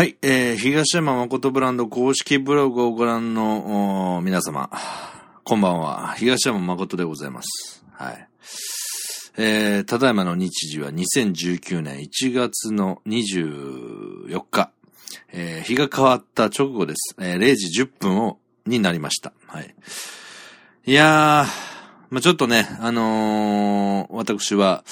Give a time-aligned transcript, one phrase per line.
[0.00, 4.70] はい、えー、東山誠ブランド公式ブログをご覧の皆様、
[5.44, 6.14] こんばんは。
[6.16, 7.84] 東山誠でございます。
[7.92, 8.28] はい。
[9.36, 14.70] えー、ただいまの日時は2019年1月の24日、
[15.34, 17.14] えー、日が変わった直後です。
[17.20, 19.34] えー、0時10分を、になりました。
[19.48, 19.74] はい。
[20.86, 21.69] いやー、
[22.10, 24.82] まあ、ちょっとね、あのー、私は、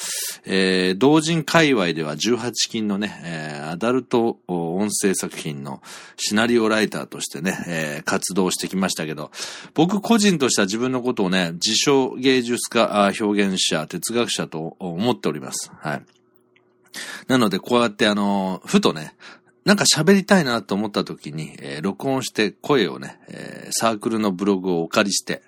[0.44, 5.82] えー、同人界隈では18金のね、えー、アダルト音声作品の
[6.16, 9.32] シナリオライターとしてね、えー、活動してきましたけど、
[9.74, 15.72] 僕個人としては自分のことをね、自称芸術家、表現者、哲学者と思っております。
[15.80, 16.02] はい。
[17.26, 19.16] なので、こうやってあのふとね、
[19.64, 25.42] なんか喋りたいなと思った時に、えー、録音して声をね、えー、サークルのブログをお借りして、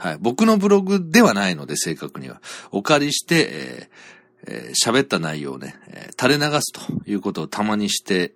[0.00, 0.18] はい。
[0.18, 2.40] 僕のブログではないので、正確には。
[2.70, 8.32] お借りして、えーえー、喋った内容をね、えー、垂れ流すということをたまにして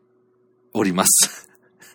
[0.75, 1.44] おります。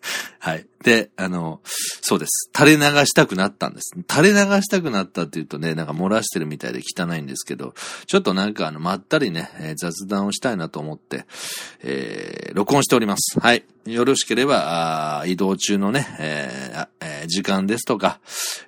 [0.39, 0.65] はい。
[0.83, 2.49] で、あの、そうです。
[2.55, 3.91] 垂れ流したくなったんです。
[4.09, 7.73] 垂れ流したくなったって言うとね、なんか漏らしてるみたいで汚いんですけど、
[8.07, 11.25] ちょっとなんかあの、まったりね、えー、雑談をしたいなと思って、
[11.81, 13.39] えー、録音しております。
[13.39, 13.63] はい。
[13.85, 18.19] よろしければ、あ移動中のね、えーえー、時間ですとか、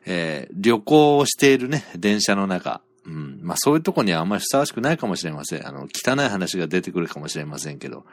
[0.06, 3.40] えー、旅行をしているね、電車の中、うん。
[3.42, 5.68] まあそういうとこにはあんまりふさわしくないかもしれません。
[5.68, 8.06] あの、汚い話が出てくるかもしれませんけど、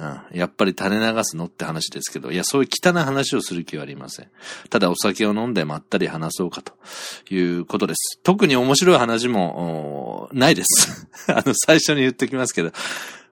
[0.00, 0.38] うん。
[0.38, 4.28] やっぱり垂れ流すのって話ですけど、いや、そういう汚い話をする気はありません。
[4.70, 6.72] ただお酒を飲んでまったり話そうかと
[7.30, 8.20] いうことです。
[8.22, 11.06] 特に面白い話も、ないです。
[11.28, 12.72] あの、最初に言ってきますけど、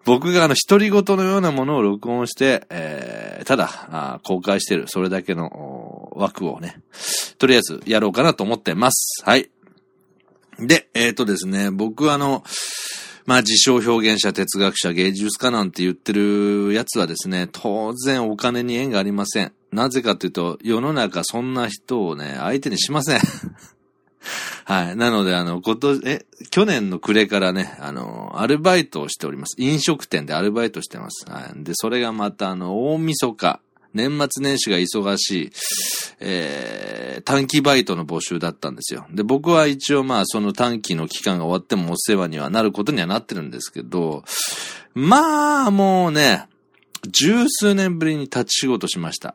[0.05, 6.81] 僕があの、独り言のようなものを録音して、えー、ただ公開してる、それだけの枠をね、
[7.39, 9.23] とりあえずやろうかなと思ってます。
[9.25, 9.51] はい。
[10.59, 12.45] で、えっ、ー、とですね、僕あの、
[13.27, 19.53] まあ、自称表現者、哲学者、芸術家なんて言ってるやつはですね、当然お金に縁がありません。
[19.73, 23.21] なぜかというと、世の中そんな人をね、相手にしません。
[24.65, 24.97] はい。
[24.97, 29.57] なので、あの、今年、え、去年の暮れからね、あの、アルバイトをしております。
[29.59, 31.25] 飲食店でアルバイトしてます。
[31.31, 31.65] はい。
[31.65, 33.61] で、それがまた、あの、大晦日。
[33.95, 35.53] 年末年始が忙しい、
[36.21, 39.07] えー、短期バイトの募集だったんですよ。
[39.11, 44.25] で、僕は一応まあその短期の期間が終わってもお世話にはなることにはなってるんですけど、
[44.95, 46.47] まあもうね、
[47.11, 49.35] 十数年ぶりに立ち仕事しました。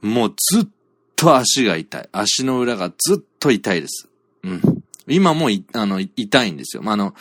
[0.00, 0.68] もうずっ
[1.16, 2.08] と足が痛い。
[2.12, 4.08] 足の裏がずっと痛いです。
[4.42, 4.62] うん。
[5.06, 6.82] 今もあの、痛いんですよ。
[6.82, 7.14] まあ、あの、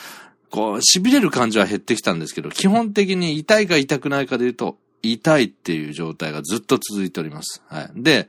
[0.49, 7.61] こう、痺れる感じは減ってきたんですけど、基本的に痛いか痛くないかで言うと、痛いっていう状態がずっと続いております。
[7.67, 7.91] はい。
[7.95, 8.27] で、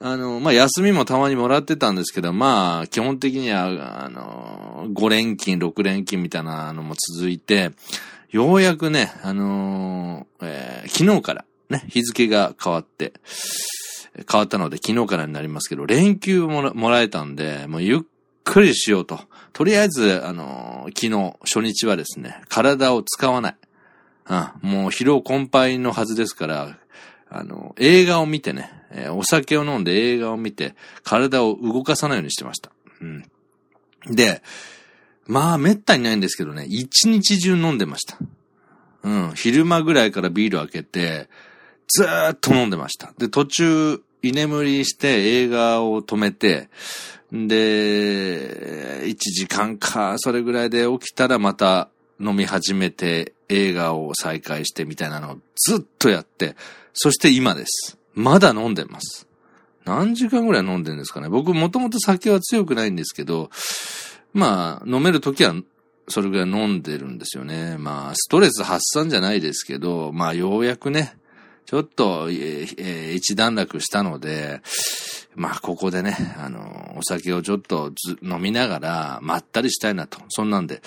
[0.00, 7.70] あの、まあ、休みもたまにもらってたんですけど、まあ、基本的には、あの、5連勤、6連勤みたいなのも続いて、
[8.32, 13.12] ようやくね、あのえー、昨日からね、日付が変わって、
[14.30, 18.00] 変わったので昨日からになりますけど、連休もらもらえたんで、もうゆっ
[18.44, 19.20] くりしようと。
[19.52, 23.56] とりあえず、あの昨日、初日はですね、体を使わない。
[24.34, 26.78] あもう疲労困憊のはずですから、
[27.28, 32.70] あの、映画を見てね、え、お酒を飲んで映画を見て、体を動かさないようにしてました。
[33.00, 33.24] うん。
[34.06, 34.42] で、
[35.26, 38.18] まあ、めったにないんですけどね、一日中飲んでました。
[39.02, 39.32] うん。
[39.34, 41.28] 昼間ぐらいからビール開けて、
[41.88, 43.12] ずーっと飲んでました。
[43.18, 46.68] で、途中、居眠りして映画を止めて、
[47.32, 51.88] で、1時間か、それぐらいで起きたらまた
[52.20, 56.56] 飲み始めて、映画を再開してみたいなのをずっとやって、
[56.92, 57.98] そして今です。
[58.14, 59.26] まだ飲んでます。
[59.84, 61.28] 何時間ぐらい飲んでるんですかね。
[61.28, 63.50] 僕もともと酒は強くないんですけど、
[64.32, 65.54] まあ、飲めるときは
[66.08, 67.76] それぐらい飲んでるんですよね。
[67.78, 71.16] まあ、ストレス発散じゃないですけど、まあ、ようやくね、
[71.66, 74.60] ちょっと、えー、一段落したので、
[75.34, 80.18] まあ、ここでね、あの、お酒をちょっと飲みながら、まったりしたいなと。
[80.28, 80.82] そんなんで、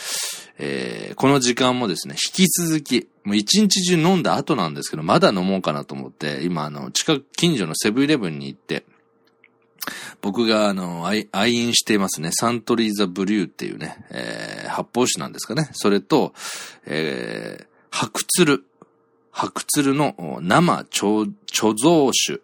[0.60, 8.86] えー、この時間もですね、引き続き、もう一日中飲んだ後なんですけど、まだ飲もうかなと思って、今、あの、近く、近所のセブンイレブンに行って、
[10.22, 15.70] 僕が、あの、愛飲していますね、サントリーザブリューっていうね、えー、発泡酒なんですかね。
[15.74, 16.34] それと、
[16.86, 18.66] えー、白鶴。
[19.32, 22.42] 白鶴の生貯蔵酒。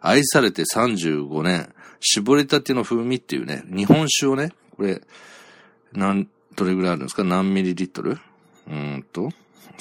[0.00, 1.72] 愛されて35年。
[2.00, 5.02] 絞りたての風味っていうね、日本酒をね、これ、
[5.92, 7.24] なん、どれぐらいあるんですか？
[7.24, 8.18] 何ミリリットル？
[8.68, 9.30] うんと、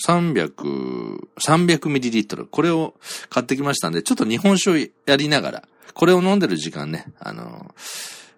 [0.03, 2.47] 300、300ミリリットル。
[2.47, 2.95] これを
[3.29, 7.75] 買ってきましたんで、ちょっと日本酒をやりながら、これを飲んでる時間ね、あの、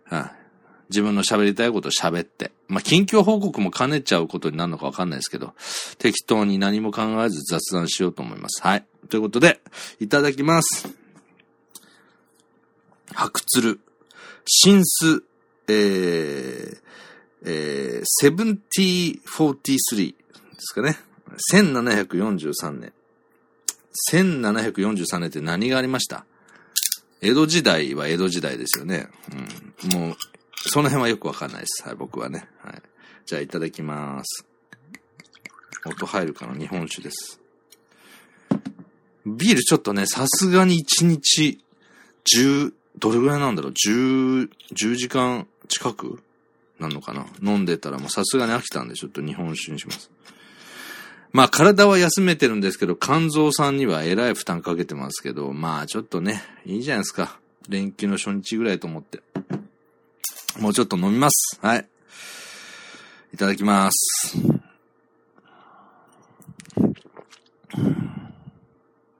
[0.09, 0.33] あ
[0.89, 5.53] 自分の喋りたいことを喋って、まあ、近況報告も兼ねちゃうことになるのかわかんないですけど、
[5.99, 8.61] 適当に何も考えず雑談しようと思います。
[8.61, 8.85] はい。
[9.07, 9.61] ということで、
[9.99, 10.98] いただきます。
[13.13, 13.79] 白鶴、
[14.45, 15.23] 新ス、
[15.67, 16.77] えー、
[17.45, 20.15] えー、7043で
[20.59, 20.97] すかね。
[21.53, 22.94] 1743年。
[24.11, 26.25] 1743年って何がありました？
[27.21, 29.09] 江戸時代は江戸時代ですよね。
[29.91, 30.00] うん。
[30.00, 30.15] もう、
[30.67, 31.83] その辺はよくわかんないです。
[31.85, 32.47] はい、僕はね。
[32.63, 32.81] はい。
[33.25, 34.45] じゃあ、いただきます。
[35.85, 36.57] 音入るかな？
[36.57, 37.39] 日本酒です。
[39.25, 41.59] ビールちょっとね、さすがに1日
[42.38, 46.21] 10、どれぐらいなんだろう ?10、10時間近く
[46.79, 47.25] なんのかな？
[47.41, 50.11] 飲んでたらもうさすがに飽きたんで、ちょっと日本酒にします。
[51.31, 57.39] まあ体は休めてるんですけど、肝臓さんにはえらい負担かけてますけど、まあちょっとね、いいじゃないですか。
[57.67, 59.21] 連休の初日ぐらいと思って。
[60.59, 61.59] もうちょっと飲みます。
[61.61, 61.87] はい。
[63.33, 64.35] いただきます。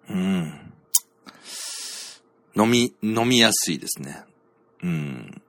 [0.10, 0.69] うん。
[2.60, 4.24] 飲み、飲みやすいですね。
[4.84, 5.42] うん。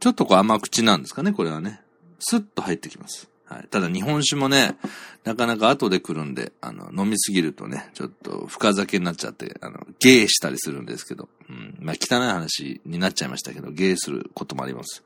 [0.00, 1.80] ちょっとこう甘口なんですかね、これはね。
[2.18, 3.28] スッと入ってきます。
[3.46, 3.68] はい。
[3.68, 4.76] ただ日本酒もね、
[5.24, 11.76] なかなか後で来るんで、あの、飲みすぎるとね、ちょっと深酒になっちゃって、あの、ゲーしたりするんですけど、うん。
[11.80, 15.04] まあ、汚い話になっちゃいましたけど、ゲーすることもあります。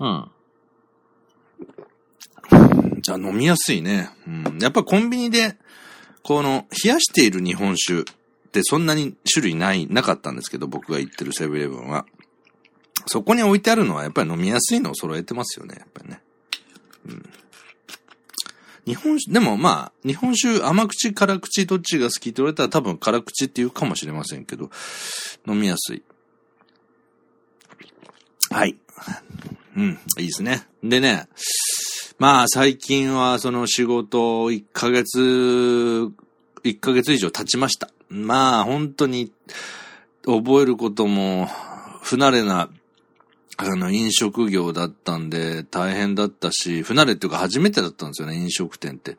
[0.00, 0.30] うん。
[3.00, 4.10] じゃあ飲みやすいね。
[4.26, 4.58] うん。
[4.60, 5.56] やっぱコンビニで、
[6.22, 8.04] この、冷やしている日本酒
[8.48, 12.06] ってそんなに種類ない、なかったんですけど、僕が行ってるセブンイレブンは。
[13.06, 16.20] そこに置いてあるのはやっぱり飲みやすいのを揃えてますよね、やっぱりね。
[17.06, 17.30] うん。
[18.86, 24.70] 日本酒、でもまあ、日本酒甘口、辛口どっちが好きって言われたら多分辛口って言うかもしれませんけど、
[25.46, 26.02] 飲みやすい。
[28.50, 28.76] はい。
[29.76, 30.66] うん、いいですね。
[30.82, 31.28] でね、
[32.18, 34.18] まあ最近はその仕事
[34.50, 35.18] 1ヶ月、
[36.64, 37.90] 1ヶ月以上経ちました。
[38.08, 39.32] まあ本当に
[40.24, 41.48] 覚えることも
[42.02, 42.70] 不慣れな
[43.60, 49.16] あの、飲食業だったんで、大変だったし、不慣れっていうか初めてだったんですよね、飲食店って。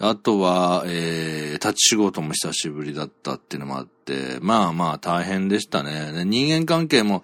[0.00, 6.24] あとは、えー、立ち仕事も久しぶりだったっていうのもあって、まあまあ大変でしたね。
[6.24, 7.22] 人間関係も、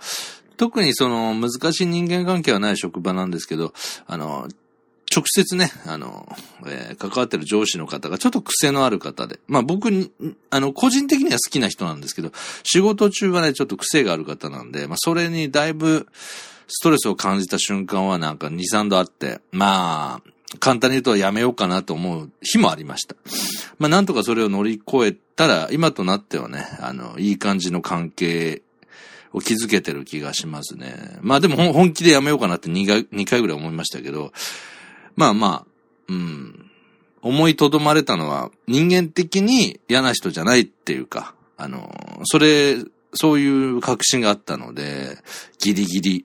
[0.58, 3.72] 特にその難しい人間関係はない職場なんですけど、
[4.06, 4.46] あの、
[5.14, 6.26] 直接ね、あの、
[6.66, 10.10] えー関わってる上司の方がちょっと癖のある方で、まあ僕に、
[10.50, 12.30] あの、個人的には好きな人なんですけど、
[12.62, 16.06] 仕事中はね、ちょっと癖がある方なんで、まあそれにだいぶ
[16.68, 23.16] ストレスを感じた瞬間はなんか2、3度あって、まあ、簡単に言うとやめようかなと思う日もありました。
[23.78, 28.62] まあなんとかそれを乗り越えたら、今となってはね、あの、いい感じの関係
[29.32, 31.18] を築けてる気がしますね。
[31.20, 34.32] まあでも本気でやめようかなって2回 ,2 回ぐらい思いましたけど、
[35.16, 35.66] まあまあ、
[36.08, 36.70] うん。
[37.22, 41.94] 思いとどまれたのは、人間的に嫌な人じゃないっていうか、あの、
[42.24, 42.76] それ、
[43.14, 45.18] そういう確信があったので、
[45.58, 46.24] ギリギリ、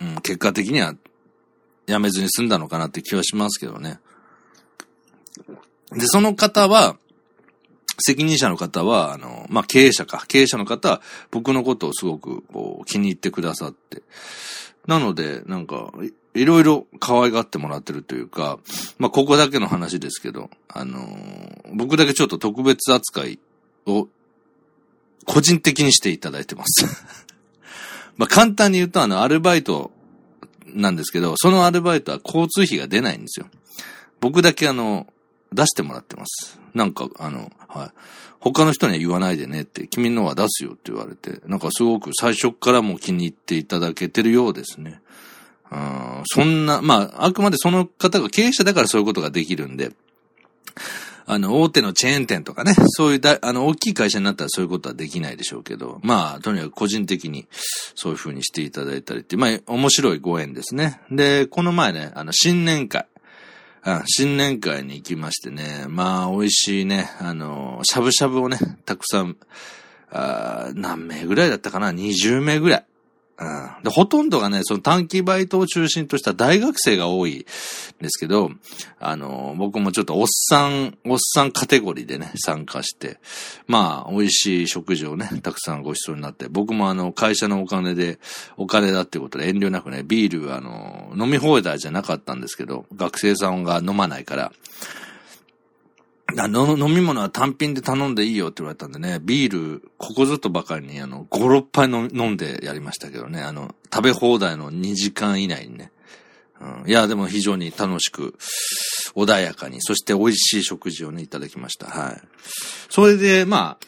[0.00, 0.94] うん、結果的には、
[1.86, 3.98] やめずに済んだのかなって気はしますけどね。
[5.92, 6.96] で、その方は、
[7.98, 10.24] 責任者の方は、あの、まあ、経営者か。
[10.28, 14.02] 経営者の方は、僕のことをすごく、こう、気に入ってくださって。
[14.86, 15.92] なので、なんか、
[16.34, 18.58] いろいろ可愛がってもらってるというか、
[18.98, 23.38] まあ、ここだけの話ですけど、あのー僕だけちょっと特別扱い
[23.86, 24.08] を、
[25.24, 26.84] 個人的にしていただいてます。
[28.16, 29.92] ま、簡単に言うと、あの、アルバイト
[30.66, 33.46] なんですけど、そのアルバイトは交通費が出ないんですよ。
[34.20, 35.06] 僕だけあの、
[35.52, 36.58] 出してもらってます。
[36.74, 37.90] なんか、あの、はい。
[38.40, 45.00] 他の人には言わないでねって、君のは出すよって言われて、なんかすごく最初からも気に入っていただけてるようですね。
[45.70, 49.92] あそんな、まあ、あくまでその方が経営者だからそういうことができるんで、
[51.26, 57.46] あの、大手のチェーン店とかね、そういうだ、あの、大きい会社になったらそういうことはできないでしょうけど、まあ、とにかく個人的に
[57.94, 61.00] そういう風にしていただいたりって、まあ、面白いご縁ですね。
[61.08, 63.06] で、この前ね、あの、新年会。
[63.82, 69.36] あ新年会に行きましてね、まあ、美味しいね、あの、しゃぶしゃぶをね、たくさん、
[70.10, 72.84] あ何名ぐらいだったかな ?20 名ぐらい。
[73.82, 77.46] で、ほとんどがね、その短期バイトを中心とした大学生が多い
[78.00, 78.50] んですけど、
[78.98, 83.18] あの、僕もちょっとおっさん、おっさんカテゴリーでね、参加して、
[83.66, 88.18] まあ、美味しい食事をね、たくさんご馳走になって、僕もあの、会社のお金で、
[88.58, 94.52] お金だってことで遠慮なくね、ビール、あの、飲み放題じゃなかったんですけど、学生さんが飲まないから、
[96.36, 105.90] 飲み物は単品で頼んでいいよって言われたんでね、ビール、ここぞとばかりにあの、5、6杯の飲んでやりましたけどね、あの、食べ放題の2時間以内にね。
[106.60, 108.34] うん、いや、でも非常に楽しく、
[109.14, 111.86] 穏やかに、そして美味しい食事をね、いただきました。
[111.86, 112.20] はい。
[112.90, 113.86] それで、まあ、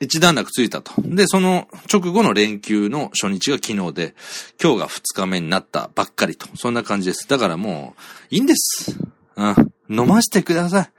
[0.00, 0.92] 一段落ついたと。
[1.02, 4.14] で、その直後の連休の初日が昨日で、
[4.62, 6.46] 今日が二日目になったばっかりと。
[6.56, 7.28] そんな感じです。
[7.28, 7.94] だからも
[8.30, 8.96] う、いいんです。
[9.36, 9.72] うん。
[9.90, 10.90] 飲ましてください。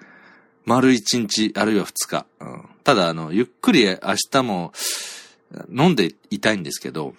[0.69, 2.27] 丸一日、あるいは二日。
[2.39, 3.97] うん、ただ、あの、ゆっくり明
[4.31, 4.71] 日も
[5.67, 7.15] 飲んでいたいんですけど、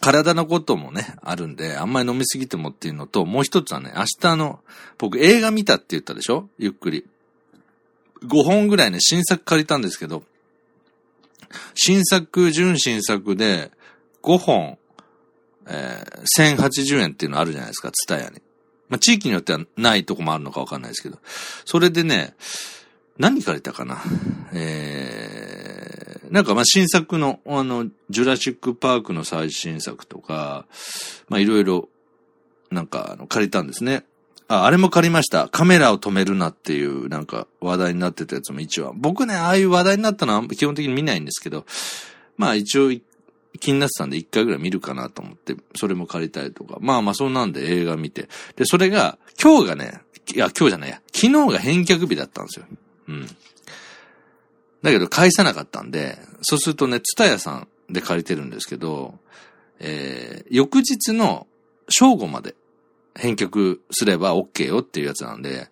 [0.00, 4.58] 体のこともね、あるんで、あんまり飲みすぎてもっていうのと、もう一つはね、明日の、
[4.98, 6.48] 僕映画見たって言ったでしょ？
[6.58, 7.06] ゆっくり。
[8.24, 10.24] 5本ぐらいね、新作借りたんですけど、
[11.74, 13.70] 新作、純新作で
[14.24, 14.76] 5本、
[15.66, 18.42] えー、1080円っていうのあるじゃないですか、ツタヤに。
[18.88, 21.18] まあ、地域によってはないとこもあるのかわかんないですけど。
[21.64, 22.34] それでね、
[23.18, 23.98] 何借りたかな
[24.52, 30.66] えー、なんかま、新作の、あの、ジュラシックパークの最新作とか、
[31.28, 31.88] まあ、いろいろ、
[32.70, 34.04] なんか、あの、借りたんですね。
[34.46, 35.48] あ、あれも借りました。
[35.48, 38.94] カメラを止めるなっていう、なんか、話題になってたやつも一応。
[38.96, 41.66] 僕ね、ああいう話題になったのは基本的に見ないんですけど、
[42.38, 42.90] まあ一応
[43.58, 46.78] 気になってたんで一回ぐらい見るかなと思って、それも借りたりとか。
[46.80, 48.28] まあまあそんなんで映画見て。
[48.56, 50.00] で、それが、今日がね、
[50.34, 52.66] いや、今日じゃないや、昨日が返却日だったんですよ。
[53.08, 53.26] うん。
[54.82, 59.18] だけど返さなかったんで、そうするとね、ツタヤさんで借りてるんですけど、
[59.80, 61.46] えー、翌日の
[61.88, 62.54] 正午まで
[63.14, 65.68] 返却すれば OK よっていうやつなんで、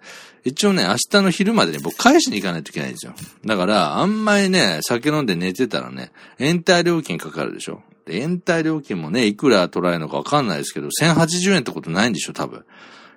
[0.47, 3.15] 一応ね、明日の昼までに僕返しに行かないといけないんですよ。
[3.45, 7.83] だから、あんまりね、酒飲んで寝てたらね、延滞料金かかるでしょ。
[8.05, 12.65] で、延滞料金もね、いくら取られるのかわかんないですけど、1080円ってことないんでしょ、多分。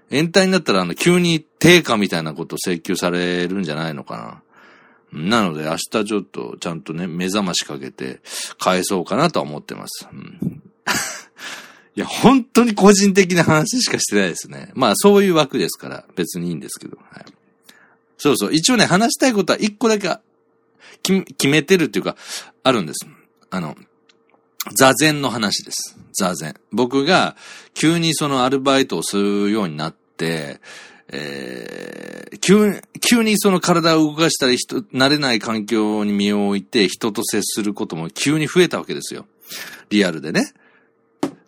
[0.09, 4.41] 延滞になったら、あの、急に定価みたいなこと請求されるんじゃないのか
[5.13, 5.39] な。
[5.39, 8.21] なので、明日ちょっと、ちゃんとね、目覚ましかけて、
[8.57, 10.07] 返そうかなとは思ってます。
[10.11, 10.63] うん
[11.99, 14.71] いや、本当に個人的な話しかしてないですね。
[14.73, 16.95] まあ、そういう枠ですから、別にいいんですけど。
[16.95, 17.25] はい、
[18.17, 18.53] そうそう。
[18.53, 20.09] 一応ね、話したいことは一個だけ
[21.03, 22.15] 決めてるっていうか、
[22.63, 23.05] あるんです。
[23.49, 23.75] あの、
[24.75, 25.97] 座禅の話です。
[26.13, 26.55] 座禅。
[26.71, 27.35] 僕が
[27.73, 30.61] 急にそのアルバイトをするようになって、
[31.09, 39.25] えー、急、急にその体を動かしたり人、慣れない環境に身を置いて人と接することも急に増えたわけですよ。
[39.89, 40.53] リアルでね。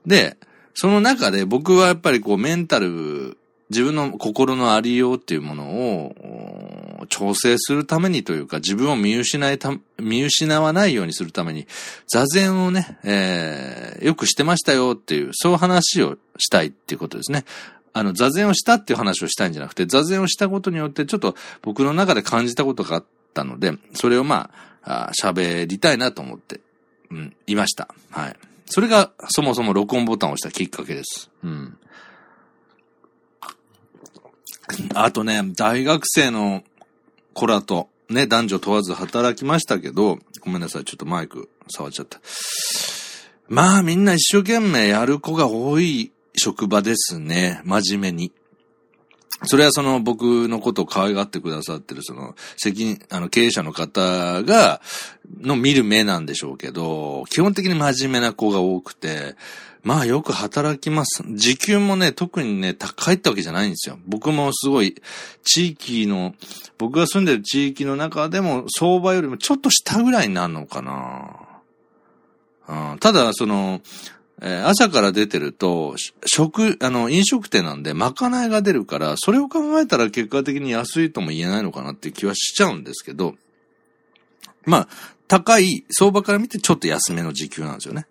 [0.05, 0.37] で、
[0.73, 3.37] その中で僕はやっぱりこうメンタル、
[3.69, 11.67] 自分の心のありようっていうものを調整するためにというか自分を見失いた、見失わないようにするために
[12.07, 17.45] 座禅をね、えー、よくしてましたよっていう、そういう話をしたいっていうことですね。
[17.93, 24.49] あの、座禅をしたっていう話をしたいんじゃなくて、座禅をしたことによってちょっと僕の中で感じたことがあったので、それをま
[24.83, 26.61] あ、喋りたいなと思って、
[27.09, 27.89] うん、いました。
[28.09, 28.35] はい。
[28.73, 31.29] それがそもそも録音ボタンを押したきっかけです。
[31.43, 31.77] うん。
[34.95, 36.63] あとね、大学生の
[37.33, 42.21] 子らと、ね、男女問わず働きましたけど、ごめんなさい、ちょっとマイク触っちゃった。
[43.49, 47.59] まあみんな一生懸命やる子が多い職場ですね。
[47.65, 48.31] 真面目に。
[49.43, 54.81] それはその僕のことを可愛がってくださってるその責任、あの経営者の方が、
[55.39, 59.35] の見る目なんでしょうけど、基本的に真面目な子が多くて、
[59.83, 61.23] まあよく働きます。
[61.33, 63.97] 時給もね、特にね、高いってわけじゃないんですよ。
[64.05, 65.01] 僕もすごい、
[65.43, 66.35] 地域の、
[66.77, 71.31] 僕が住んでる地域の中でも相場よりもちょっと下ぐらいになるのかな。
[72.91, 73.81] うん、ただ、その、
[74.41, 75.95] え、朝から出てると、
[76.25, 83.35] 食、あの、飲食店なんで、まかないが出るから、それを考えたら結果的に安いとも言えないのかなっていう気はしちゃうんですけど、
[84.65, 84.87] まあ、
[85.27, 88.07] 高い、相場から見てちょっと安めの時給なんですよね。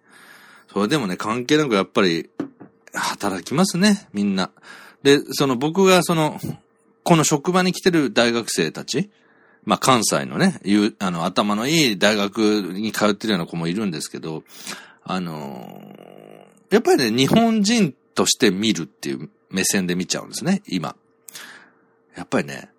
[0.72, 2.30] それでもね、関係なくやっぱり、
[2.94, 4.50] 働きますね、みんな。
[5.02, 6.38] で、その僕がその、
[7.02, 9.10] この職場に来てる大学生たち、
[9.64, 12.38] まあ関西のね、いう、あの、頭のいい大学
[12.72, 14.44] に通ってるような子もいるんですけど、
[15.02, 15.80] あの
[16.70, 20.96] やっぱりね、日本人として見るっていう目線で見ちゃうんですね、今。
[22.16, 22.70] やっぱりね、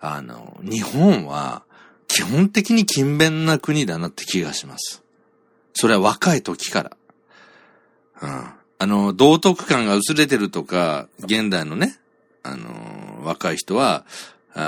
[0.00, 1.62] あの、日本は
[2.06, 5.02] 基本的に勤勉な国だなって気がします。
[5.74, 6.96] それは若い時から。
[8.22, 8.50] うん。
[8.80, 11.98] あの、道徳感が薄れてるとか、現代のね、
[12.42, 14.06] あの、若い人は、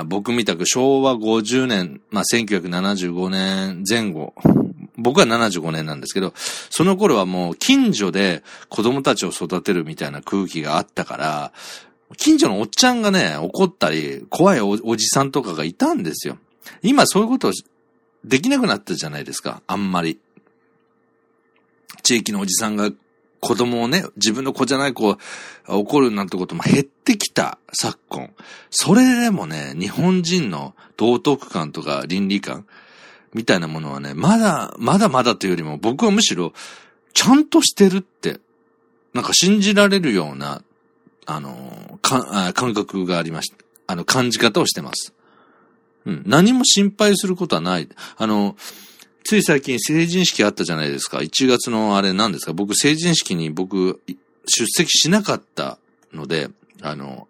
[0.05, 4.33] 僕みたく昭和50年、まあ、1975年前後
[5.01, 11.53] 僕は75年なんですけど、その頃はもう近所で子供たちを育てるみたいな空気があったから、
[12.17, 16.37] 近所のおっちゃんがね、怒ったり、怖いおじさんとかがいたんですよ。
[16.81, 17.51] 今そういうこと
[18.23, 20.19] できなくなったじゃないですか、あんまり。
[22.03, 22.91] 地域のおじさんが
[23.39, 25.17] 子供をね、自分の子じゃない子を
[25.67, 28.29] 怒るなんてことも減ってきた昨今。
[28.69, 32.67] それでもね、日本人の道徳感とか倫理観
[33.33, 36.53] みたいなものはね、まだ、まだまだというよりも僕はむしろ
[37.13, 38.39] ちゃんとしてるって、
[39.13, 40.63] なんか信じられるような、
[41.25, 43.57] あの、か感覚がありました。
[43.87, 45.13] あの、感じ方をしてます。
[46.05, 46.23] うん。
[46.25, 47.89] 何も心配することはない。
[48.17, 48.55] あの、
[49.23, 51.17] つい最近成人式あったじゃないですか。
[51.17, 54.01] 1月のあれ何ですか僕成人式に僕
[54.47, 55.77] 出席しなかった
[56.13, 56.49] ので、
[56.81, 57.27] あの、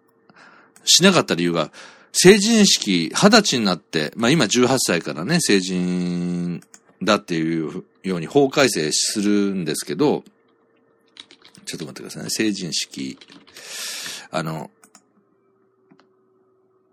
[0.84, 1.70] しなかった理由が、
[2.12, 6.62] 成人式、二十歳になって、まあ今18歳からね、成人
[7.02, 10.22] だっていうように法改正するんですけど、
[11.64, 12.30] ちょっと待ってくださいね。
[12.30, 13.18] 成人式。
[14.30, 14.70] あの、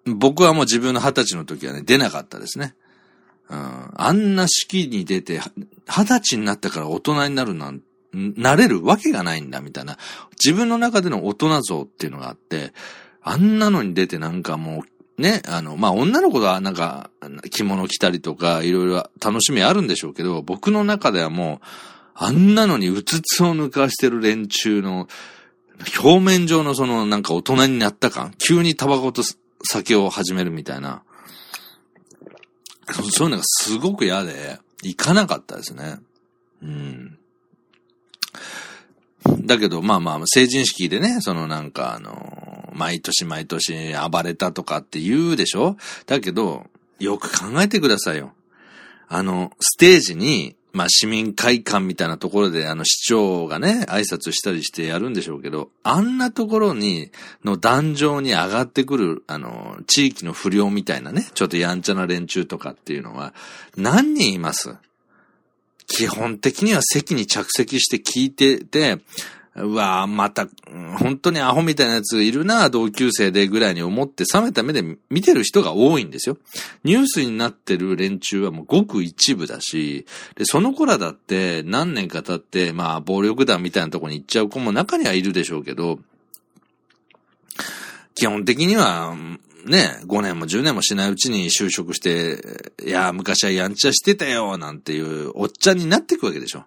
[0.05, 2.75] 僕はもう自分の二十歳の時はね、出なかったですね。
[3.49, 5.41] うん、あんな式に出て、
[5.87, 7.81] 二十歳になったから大人になるなん、
[8.13, 9.97] なれるわけがないんだ、みたいな。
[10.43, 12.73] 自分の中での大人像っていうのがあって、
[13.21, 17.09] あんなのに出てなんかもう、ね、あの、まあ、女の子はなんか、
[17.51, 21.65] 着物着たりとか、いろいろ楽しみあるんでしょうけど、僕の中ではもう、
[22.15, 25.07] あんなのにうつつを抜かしてる連中の、
[26.01, 29.21] 表面上のそのなんか大人になった感、急にタバコと
[29.63, 31.03] 酒を始めるみたいな、
[33.13, 35.99] そういうのがすごく嫌で、行かなかったですね。
[36.63, 37.17] うん。
[39.45, 42.48] だけど、まあまあ、成人式でね、そのなんかあの、
[42.79, 45.75] 毎年毎年暴れたとかって言うでしょ？
[46.05, 46.65] だけど、
[46.99, 48.31] よく考えてくださいよ。
[49.09, 57.11] あの、ステージに、まあ市民会館みたいなところであの市長がね、挨拶したりしてやるんでしょうけど、あんなところに、
[57.43, 63.33] の壇上に上がってくる、あの、地域の不良みたいなね、ちょっとやんちゃな連中とかっていうのは、
[63.75, 64.75] 何人います？
[65.87, 68.99] 基本的には席に着席して聞いてて、
[69.55, 70.47] うわぁ、また、
[70.99, 76.37] 本当にアホみたいなやついるなぁ、同級生でぐらいに思って冷めた目で見てる人が多いんですよ。
[76.83, 85.99] ニュースになってる連中はもうごく一部だし、で、その子らだって何年か経って、まあ、暴力団みたいなとこに行っちゃう子も中にはいるでしょうけど、
[88.15, 89.15] 基本的には、
[89.65, 92.41] ね、5年も10年もしないうちに就職して、
[92.85, 96.63] いや、昔はやんちゃしてたよ、なんていうおっちゃんになっていくわけでしょ。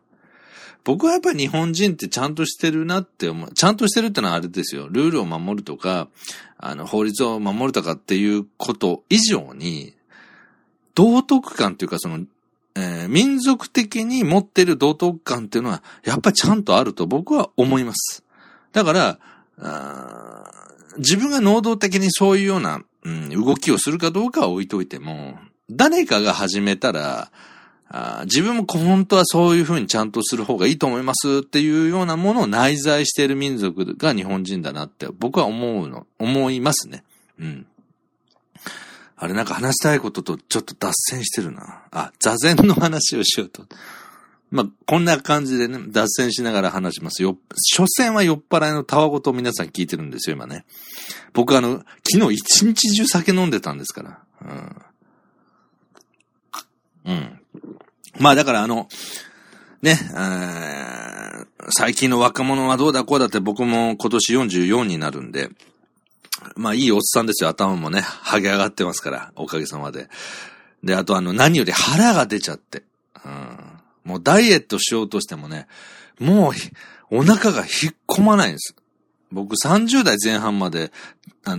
[0.84, 3.52] 僕はやっぱり日本人ってちゃんとしてるなって思う。
[3.52, 4.88] ちゃんとしてるってのはあれですよ。
[4.90, 6.08] ルールを守るとか、
[6.58, 9.94] あの、法律を守るとかっていうこと以上に、
[10.94, 12.24] 道徳感っていうかその、
[12.74, 18.24] えー、民族的に持ってる道徳感っていうのは、やっぱりちゃんとあると僕は思います。
[18.72, 19.18] だから、
[20.98, 25.38] 自分が能動的にそういうような、うん、動きをするかどうかは置いといても、
[25.70, 27.30] 誰かが始めたら、
[28.24, 37.04] 自分も本当はそういうふうにちゃんとする方がいいと思いますっていうようなものを内在している民族が日本人だなって僕は思うの、思いますね。
[37.38, 37.66] うん。
[39.16, 41.82] あれなんか話したいこととちょっと脱線してるな。
[41.90, 43.66] あ、座禅の話をしようと。
[44.50, 47.38] まあ、こんな感じでね、脱線しながら話しますよ。
[47.74, 50.64] 所詮は酔っ払いのタワごと皆さん聞いてるんですよ、今ね。
[51.32, 54.18] 僕あの、昨日一日中酒飲んでたんですから。
[57.04, 57.12] うん。
[57.12, 57.40] うん。
[58.18, 58.88] まあだからあの、
[59.80, 59.98] ね、
[61.70, 65.48] 最近の若者はどうだこうだって僕も今年44になるんで、
[66.56, 67.50] まあいいおっさんですよ。
[67.50, 70.08] 頭もね、剥げ上がってますから、おかげさまで。
[70.82, 72.82] で、あとあの、何より腹が出ちゃって。
[73.24, 73.58] うん、
[74.04, 75.68] もうダイエットしようとしてもね、
[76.18, 76.52] もう、
[77.10, 78.74] お腹が引っ込まないんです。
[79.30, 80.92] 僕30代前半まで、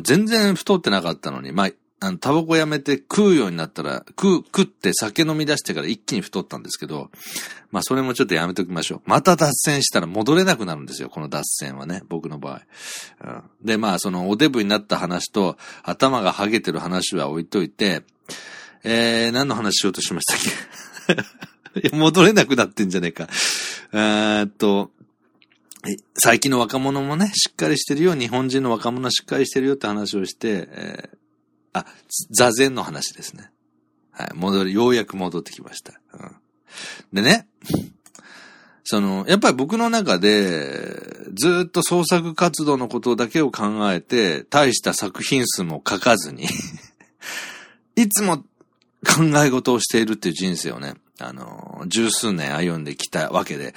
[0.02, 1.70] 全然太ってなかったのに、まあ、
[2.06, 7.10] あの、タバコやめて食うようになったら、食う、食って酒飲み出してから一気に太ったんですけど、
[7.72, 9.02] まあそれもちょっとやめときましょう。
[9.06, 12.62] また脱線したら戻れなくなるんですよ、この脱線はね、僕の場合。
[13.24, 18.04] うん、で、まあそのおデブになった話と、頭がハゲてる話は置いといて、
[18.84, 21.26] えー、何の話しようとしましたっ
[21.82, 21.89] け？
[21.96, 23.30] 戻れなくなってんじゃねえか。
[23.94, 24.92] えーっと、
[26.18, 31.23] 最近の若者もね、しっかりしてるよ、日本人の若者しっかりしてるよって話をして、えー
[31.74, 31.86] あ、
[32.32, 33.52] 座禅の話ですね。
[34.12, 35.94] はい、戻り、ようやく戻ってきました。
[36.14, 36.36] うん、
[37.14, 37.48] でね、
[38.84, 41.00] その、やっぱり僕の中で、
[41.34, 46.46] ずっと創作活動のことだけを考えて、大した作品数も書かずに
[47.96, 53.74] いつも考え事をしているっていう人生をね、あの、十数年歩んできたわけで、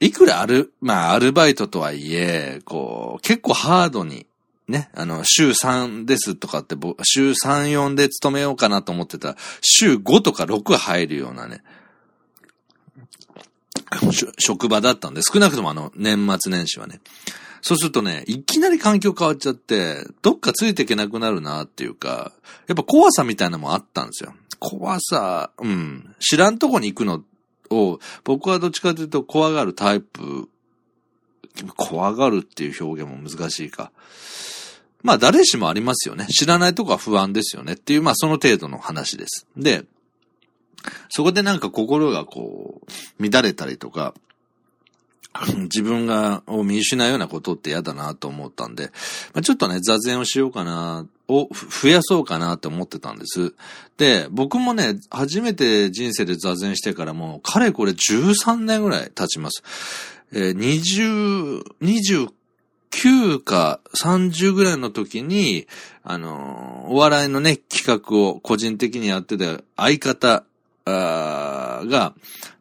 [0.00, 4.26] いくらある、まあ、アルバイトとはいえ、こう、結構ハードに
[4.68, 11.62] ね、あの、週3ですとかって、週3、4で勤めようかなと思ってたら、週5とか6入るようなね、
[14.38, 17.00] 職場だったんで、少なくともあの、年末年始はね。
[17.60, 22.32] そうするとね、いきなり環境変わっちゃって、どっかついていけなくなるなっていうか、
[22.66, 24.34] やっぱ怖さみたいなのもあったんですよ。
[24.58, 26.14] 怖さ、うん。
[26.20, 27.22] 知らんとこに行くの
[27.70, 30.48] を、僕はどっちかというと怖がるタイプ、
[31.76, 33.92] 怖がるっていう表現も難しいか。
[35.04, 36.26] まあ誰しもありますよね。
[36.26, 39.46] 知らないとこは不安ですよねっていう、まあその程度の話です。
[39.56, 39.84] で、
[41.10, 42.80] そこでなんか心がこ
[43.20, 44.14] う、乱れたりとか、
[45.64, 48.92] 自分が、を見失うようなことって嫌だなと思ったんで、
[49.34, 51.48] まあ、ちょっとね、座禅をしようかな、を
[51.82, 53.52] 増やそうかなって思ってたんです。
[53.98, 59.62] で、僕もね、初めて人生で座禅してからもう、かれこれ13年ぐらい経ちます。
[60.32, 61.62] えー、20、
[62.94, 65.66] 29か30ぐらいの時に、
[66.02, 70.44] あのー、お笑いのね、企画を個人的にやってた相方
[70.86, 72.14] が、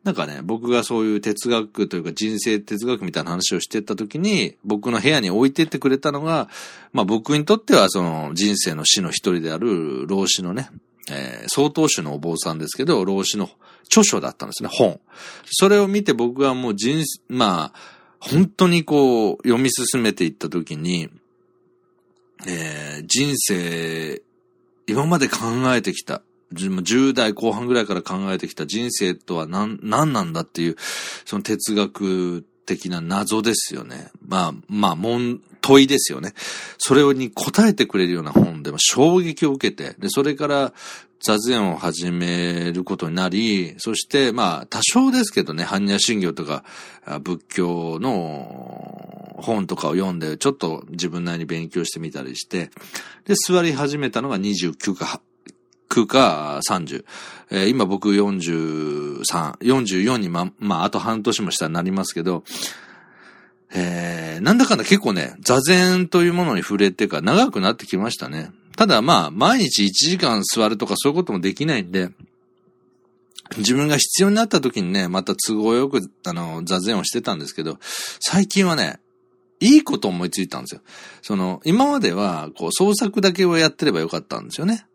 [0.03, 6.49] なんかね、僕がそういう哲学というか人生哲学みたいな話をしてった時に、僕の部屋に置いてってくれたのが、
[6.91, 10.69] まあ僕にとってはその人生の死の一人である老子のね、
[11.09, 13.49] えー、曹洞宗のお坊さんですけど、老子の
[13.85, 14.99] 著書だったんですね、本。
[15.45, 21.09] それを見て僕はもう人、まあ、本当にこう、読み進めていった時に、
[22.47, 24.21] えー、人生、
[24.87, 25.37] 今まで考
[25.75, 26.21] えてきた、
[26.53, 30.77] 10代後半ぐらいから考えてきた人生とは何、何なんだっていう、
[31.25, 34.09] その哲学的な謎ですよね。
[34.25, 36.33] まあ、まあ、問、問いですよね。
[36.77, 40.73] それに答えてくれるような本で衝撃を受けて、で、それから
[41.19, 46.65] 座禅を始めることになり、そして、まあ、多少ですけどね、般若心経とか、
[47.21, 52.71] 仏教の本とかを読んで、ちょっと自分なりに勉強してみたりして、
[53.25, 55.21] で、座り始めたのが29か
[55.89, 57.05] 9か30。
[57.51, 59.21] えー、今僕43、
[59.59, 62.43] 44にま、まあ、あと半年もしたらなりますけど、
[63.75, 68.51] えー、なんだかんだ結構ね、座禅というものに触れてか長くなってきましたね。
[68.75, 72.09] ただまあ、毎日1時間座るとかそういうこともできないんで、
[73.57, 77.77] 自分が必要になった時にね、また都合よく、あの、座禅をしてたんですけど、
[78.19, 78.99] 最近はね、
[79.59, 80.81] いいこと思いついたんですよ。
[81.21, 84.85] その、今までは、こう、創作だけをやってればよかったんですよね。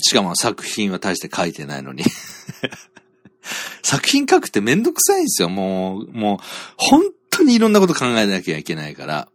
[0.00, 2.04] しかも作品は大して書いてないのに
[3.82, 5.48] 作品書くってめんどくさいんですよ。
[5.48, 6.38] もう、もう、
[6.76, 9.28] 本当にいろんなこと考えなきゃいけないから。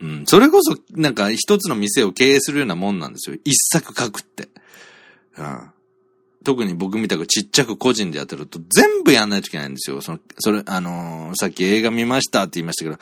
[0.00, 0.24] うん。
[0.26, 3.36] それこそ、なんか一つの店を経営するようなもんなんですよ。
[3.44, 4.48] 一作書くって。
[5.36, 5.70] うん。
[6.42, 10.00] 特に僕みたくちっちゃく個人でやってると全部やんないといけないんですよ。
[10.00, 12.98] その、それ、あのー、さっき映画見ましたって言いましたけど、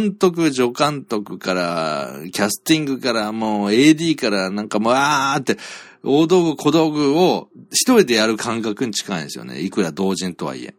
[0.00, 5.58] 監督、助監督から、キャスティングから、もう AD からなんかもう、あーって、
[6.02, 9.60] 大道具、小道具を一人でやる感覚に近いんですよね。
[9.60, 10.74] いくら同人とはいえ。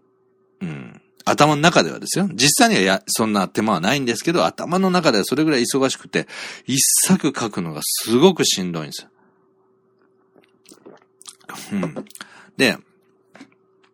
[0.61, 1.01] うん。
[1.25, 2.27] 頭の中ではですよ。
[2.33, 6.27] 実際にはや、そんな手間はないんですけど、頭の中ではそれぐらい忙しくて、
[6.65, 9.09] 一作書くのがすごくしんどいんですよ。
[11.73, 12.05] うん。
[12.57, 12.77] で、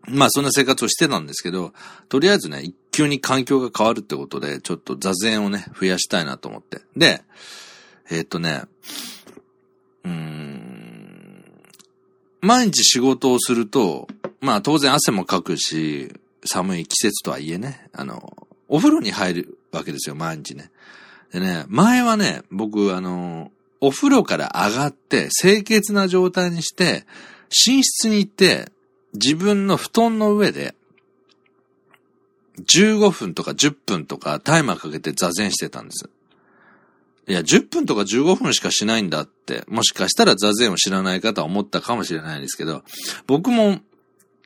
[0.07, 1.73] まあそんな生活をしてたんですけど、
[2.07, 6.81] とりあえずね、一級に環境が変わるってことで、ちょっと座禅をね、増やしたいなと思って。
[6.95, 7.23] で、
[8.09, 8.63] えー、っとね、
[10.05, 10.66] うん、
[12.41, 14.07] 毎日仕事をすると、
[14.41, 16.13] まあ当然汗もかくし、
[16.45, 18.33] 寒い季節とはいえね、あの、
[18.67, 20.71] お風呂に入るわけですよ、毎日ね。
[21.31, 27.05] でね、前はね、僕、あの、お風呂から上がって、清潔な状態にして、
[27.49, 28.71] 寝室に行って、
[29.13, 30.75] 自分の布団の上で、
[32.59, 36.09] 15分とか10分とかタイマーかけて座禅してたんです。
[37.27, 42.83] いや、10分とか15分しかしないんだって、もしかしたら座禅を知らない方は思ったかもしれないですけど、
[43.27, 43.79] 僕も、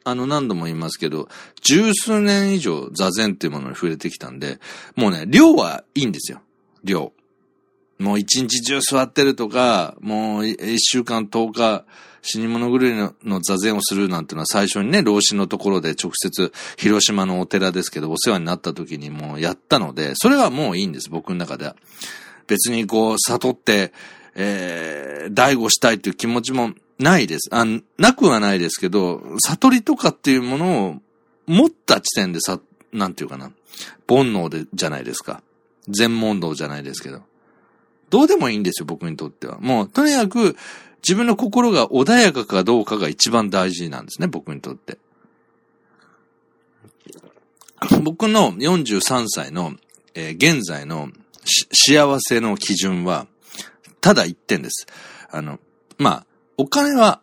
[0.03, 1.29] あの何度も言いますけど、
[1.61, 4.59] 十数年以上座禅っていうものに触れてきたんで、
[4.95, 6.41] もうね、量はいいんですよ。
[6.83, 7.13] 量。
[7.99, 11.85] もう一日中座ってるとか、もう一週間10日、
[12.23, 21.75] 死に物狂いのの座禅をするなんてのは最初にね、老子のところで直接広島のお寺ですけど、お世話になった時にもうやったので、それはもういいんです、僕の中では。
[22.51, 23.93] 別にこう、悟って、
[24.35, 27.49] えー、醍醐したいっていう気持ちもないです。
[27.53, 27.63] あ、
[27.97, 30.95] なくはないですけど、悟りとかっていうものを
[31.47, 32.59] 持った地点でさ、
[32.91, 33.53] なんていうかな。
[34.05, 35.41] 煩悩で、じゃないですか。
[35.87, 37.21] 全問答じゃないですけど。
[38.09, 39.57] どうでもいいんですよ、僕にとっては。
[39.61, 40.57] もう、とにかく、
[41.01, 44.97] 自分の心が穏やかかどうかが一番大事なんですね、僕にとって。
[48.03, 49.73] 僕の43歳の、
[50.15, 51.09] えー、現在の
[51.45, 53.27] 幸せの基準は、
[53.99, 54.87] ただ一点です。
[55.29, 55.59] あの、
[55.97, 56.25] まあ、
[56.57, 57.21] お金は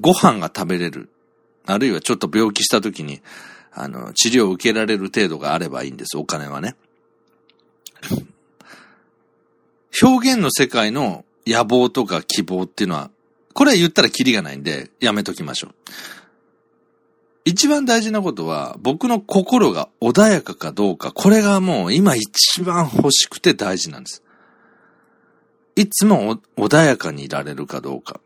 [0.00, 1.08] ご飯が食べれる。
[1.66, 3.20] あるいはちょっと病気した時に、
[3.72, 6.76] あの、治療を受けられる程度があればいいんです、お金はね。
[10.02, 13.10] 表現の世界の野望とか希望っていうのは、
[13.52, 15.74] これは言ったらキリがないんで、やめときましょう。
[17.44, 24.22] 一番大事なことは、僕の心が穏やかかどうか、これがもう今一番欲しくて大事なんです。
[25.76, 28.20] いつも穏やかにいられるかどうか。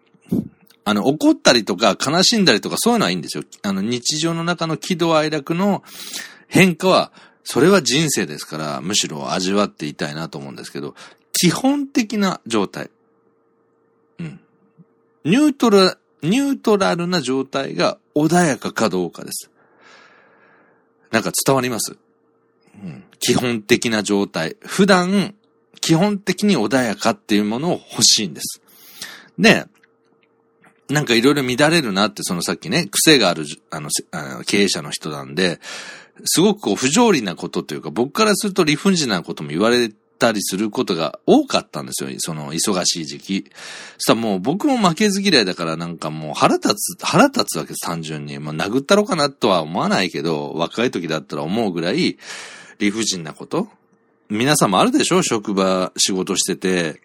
[0.84, 3.44] あの、怒ったりとか悲しんだりとかそういうのはいいんですよ。
[3.62, 5.82] あの、日常の中の喜怒哀楽の
[6.48, 7.12] 変化は、
[7.44, 10.94] それは人生ですから、むしろ味わっていたいなと思うんですけど、
[11.32, 12.90] 基本的な状態。
[14.18, 14.40] うん。
[15.24, 19.50] ニュートラ、ニュートラルな状態が穏やかかどうかです。
[21.10, 21.96] なんか伝わります？
[22.82, 23.04] うん。
[23.20, 24.56] 基本的な状態。
[24.60, 25.34] 普段、
[25.80, 28.60] 基本的に穏やかっていうものを欲しいんです。
[29.38, 29.66] で、
[30.88, 35.60] なんかいろいろ乱れるなって、そのさっきね、癖がある、あの、あの経営者の人なんで、
[36.24, 42.10] すごくこう不条理なことというか、僕からすると理不尽なことも言われたりすることが多かったんですよ。
[42.18, 43.44] その忙しい時期。
[43.98, 48.38] そしたらもう僕も負けず嫌いだからなんかもう腹立つ、腹立つわけです、単純に。
[48.38, 52.18] まあ殴ったろうかなとは思わないけど、若い時だったら思うぐらい
[52.78, 53.68] 理不尽なこと
[54.28, 57.00] 皆さんもあるでしょ職場仕事してて。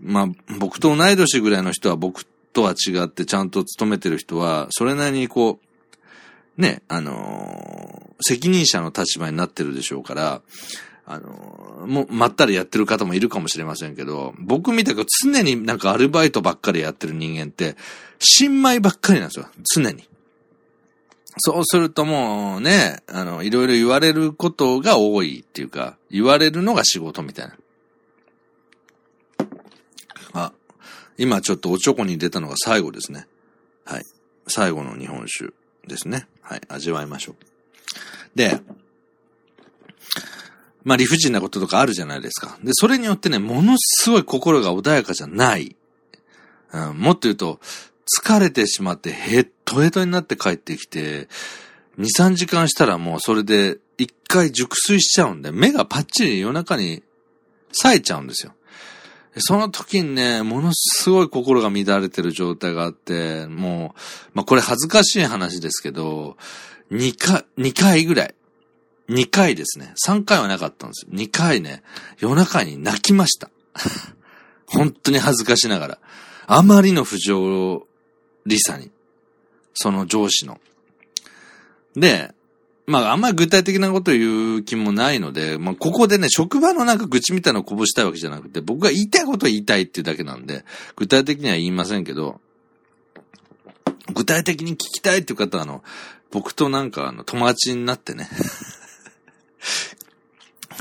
[0.00, 0.26] まあ
[0.58, 5.60] 僕と同い年ぐらいの人は僕とは違ってちゃんと勤めてる人は、それなりにこ
[6.58, 10.42] う、ね、あのー、責任者の立場になってるでしょうから、
[11.06, 17.76] あの、もう、まったりやってる方もいるかもしれませんけど、僕みたく常になんかアルバイトばっかりやってる人間って、
[18.18, 19.48] 新米ばっかりなんですよ。
[19.74, 20.08] 常に。
[21.38, 27.56] そうするともうね、あの、いろいろ言われることが多いっていうか、言われるのが仕事みたいな。
[30.32, 30.52] あ
[31.16, 33.26] 今ちょっとおちょこに出たのが最後ですね。
[33.84, 34.04] はい。
[34.46, 35.52] 最後の日本酒
[35.86, 36.26] ですね。
[36.40, 36.62] はい。
[36.68, 37.36] 味わいましょう。
[38.34, 38.60] で、
[40.84, 42.58] まあ理不尽なこととかあるじゃないですか。
[42.62, 45.76] で、それによってね、ものすごい心が穏やかじゃない。
[46.72, 47.60] うん、もっと言うと、
[48.22, 51.28] 疲れてしまってヘッドヘッドになって帰ってきて、
[51.98, 57.02] 2、3時間したらもうそれで一回熟睡しちゃうんで、目がパッチリ夜中に
[57.72, 58.52] 冴えちゃうんですよ。
[59.38, 64.00] その時にね、ものすごい心が乱れてる状態があって、もう、
[64.34, 66.36] まあ、これ恥ずかしい話ですけど、
[66.92, 68.34] 2回、2回ぐらい。
[69.08, 69.94] 2回ですね。
[70.06, 71.12] 3回はなかったんですよ。
[71.12, 71.82] 2回ね、
[72.18, 73.50] 夜中に泣きました。
[74.66, 75.98] 本当に恥ずかしながら。
[76.46, 77.86] あまりの不条
[78.46, 78.90] 理さに。
[79.74, 80.60] その上司の。
[81.96, 82.32] で、
[82.86, 90.64] まあ、あんまり具体的なこと言う気もないので、まあ、ここでね、職場のなんか愚痴みたいなのをこぼしたいわけじゃなくて、僕が言いたいことを言いたいっていうだけなんで、
[90.96, 92.40] 具体的には言いませんけど、
[94.12, 95.82] 具体的に聞きたいっていう方は、あの、
[96.30, 98.28] 僕となんか、あの、友達になってね、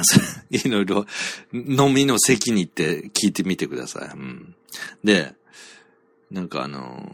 [0.50, 1.06] いろいろ、
[1.54, 4.10] 飲みの席に行って聞いてみてください。
[4.10, 4.56] うん。
[5.04, 5.34] で、
[6.32, 7.08] なんかあの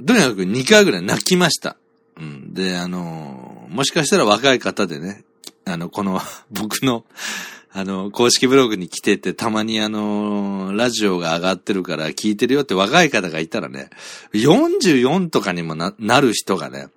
[0.00, 1.76] ー、とにかく2回ぐらい泣きました。
[2.16, 2.54] うん。
[2.54, 5.24] で、あの、もしかしたら若い方でね、
[5.64, 6.20] あの、この、
[6.50, 7.04] 僕の、
[7.72, 13.90] あの、公式ブログに来てて、たまにあの、ラジオが上がってるから聞いてるよって若い方がいたらね、
[14.32, 16.88] 44とかにもな、なる人がね、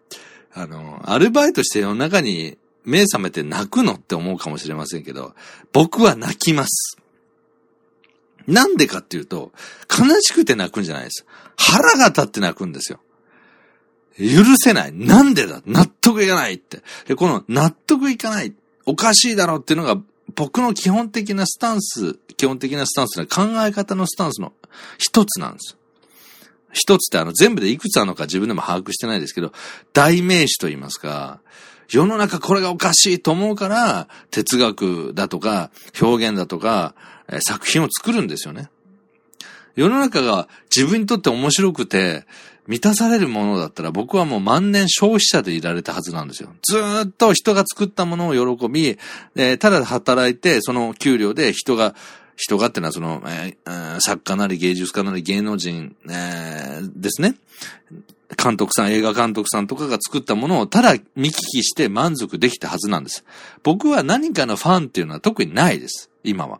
[0.54, 2.58] あの、アルバイトして世の中に
[2.89, 5.34] 目覚めて泣くのって思うかもしれませんけど、
[5.71, 6.97] 僕は泣きます。
[8.47, 9.52] なんでかっていうと、
[9.89, 11.25] 悲しくて泣くんじゃないです。
[11.56, 12.99] 腹が立って泣くんですよ。
[14.17, 14.93] 許せない。
[14.93, 15.62] なんでだ？
[15.65, 16.82] 納得いかないって。
[17.08, 18.54] で、この納得いかない。
[18.86, 20.02] おかしいだろうっていうのが
[20.36, 24.52] 僕の基本的なスタンス、基本的なスタンスの考え方のスタンスの
[24.97, 25.78] 一つなんです。
[26.71, 29.54] 一つってあの全部でいくつあるのか自分でも把握してないですけど、
[29.93, 31.39] 代名詞と言いますか、
[31.89, 36.93] 世の中これがおかしいと思うから、哲学だとか、表現だとか、
[37.41, 38.69] 作品を作るんですよね。
[39.75, 42.25] 世の中が自分にとって面白くて、
[42.67, 46.54] 満たされるものだったら僕はもう万年消費者でいられたはずなんですよ。
[46.62, 48.99] ずっと人が作ったものを喜び、
[49.36, 51.95] えー、ただ働いて、その給料で人が、
[52.36, 57.36] 人がってのはその、えー、作家なり芸術家なり芸能人、えー、ですね。
[58.38, 63.24] 監督さん、映画監督さんとかが作ったものをただ見聞きして満足できたはずなんです。
[63.63, 66.10] 僕は何かのファンっていうのは特にないです。
[66.24, 66.60] 今は。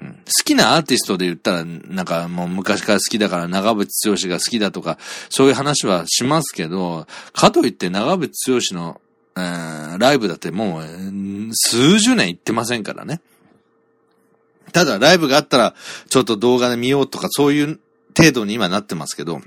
[0.00, 4.98] うん好きなアーティストで言ったら、なんかもう昔から好きだから長渕剛が好きだとか、
[5.30, 9.00] そういう話はしますけど、かといって長渕剛の、
[9.36, 10.84] えー、ライブだってもう、
[11.54, 13.20] 数十年行ってませんからね。
[14.72, 15.74] ただライブがあったら、
[16.10, 17.80] ちょっと動画で見ようとか、そういう
[18.16, 19.40] 程度に今なってますけど、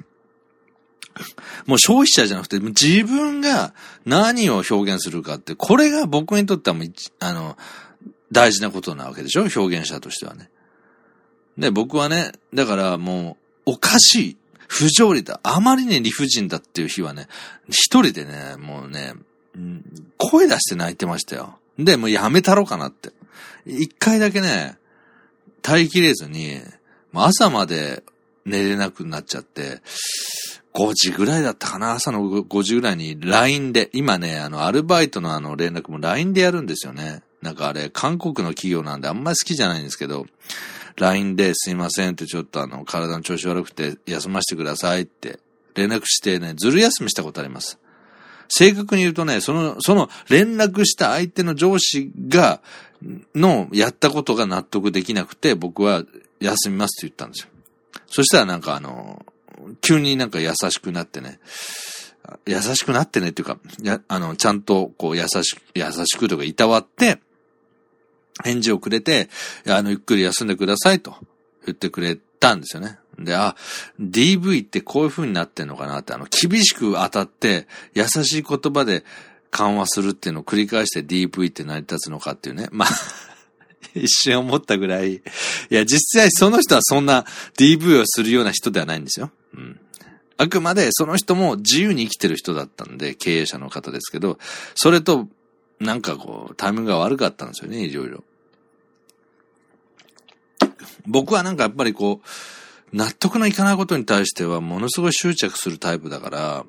[1.65, 3.73] もう消費者じゃなくて、自分が
[4.05, 6.87] 何を表現するかって、これが僕にとってはもう、
[7.19, 7.57] あの、
[8.31, 9.41] 大事なことなわけでしょ？
[9.41, 10.49] 表現者としてはね。
[11.57, 14.37] で、僕はね、だからもう、おかしい。
[14.67, 15.39] 不条理だ。
[15.41, 17.27] あまりに理不尽だっていう日はね、
[17.69, 19.15] 一人でね、もうね、
[20.17, 21.57] 声出して泣いてましたよ。
[21.79, 23.09] で、もうやめたろうかなって。
[23.65, 24.77] 一回だけね、
[25.63, 26.61] 耐えきれずに、
[27.13, 28.03] 朝まで
[28.45, 29.81] 寝れなくなっちゃって、
[30.73, 31.93] 5時ぐらいだったかな？
[31.93, 37.23] 朝の5時ぐらいに LINE で、今ね、あの、アルバイトのあの連絡も LINE でやるんですよね。
[37.41, 40.25] なんかあれ、韓国の企業なんであんまり好きじゃないんですけど、
[40.97, 45.39] LINE ですいませんってちょっとあの、体の調子悪くて休ませてくださいって
[45.75, 47.79] 連絡してね、ずる休みしたことあります。
[48.49, 52.62] 正確に言うとね、その、その連絡した相手の上司が、
[53.34, 56.03] のやったことが納得できなくて、僕は
[56.41, 57.49] 休みますって言ったんですよ。
[58.08, 59.25] そしたらなんかあの、
[59.81, 61.39] 急になんか優しくなってね、
[62.45, 67.19] 優しくなってねっていうか、や、あの、ちゃんとこう優しく、優しくとかいたわって、
[68.43, 69.29] 返事をくれて、
[69.67, 71.15] あの、ゆっくり休んでくださいと
[71.65, 72.97] 言ってくれたんですよね。
[73.17, 73.55] で、あ、
[73.99, 79.03] DV ってこういう風になってんのかなって、あの、厳しく当たって、優しい言葉で
[79.51, 82.69] 緩和するっていうのを繰り返して DV って成り立つのかっていうね。
[82.71, 82.89] まあ
[83.95, 85.15] 一瞬思ったぐらい。
[85.15, 85.21] い
[85.69, 87.25] や、実際その人はそんな
[87.57, 89.31] DV をするような人ではないんですよ。
[89.53, 89.79] うん。
[90.38, 94.39] あくまでその人も自由に生きてる人だったんで、経営者の方ですけど、
[94.73, 95.27] それと、
[95.79, 98.23] なんかこう、タイミングが悪かったんですよね、いろいろ。
[101.05, 106.65] 僕はなんかやっぱりこう、納得のいかないことに対してはものすごい執着するタイプだから、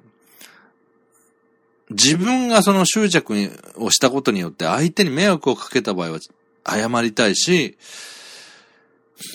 [1.91, 3.35] 自分がその執着
[3.77, 6.19] をしたことによって相手に迷惑をかけた場合は
[6.65, 7.77] 謝りたいし、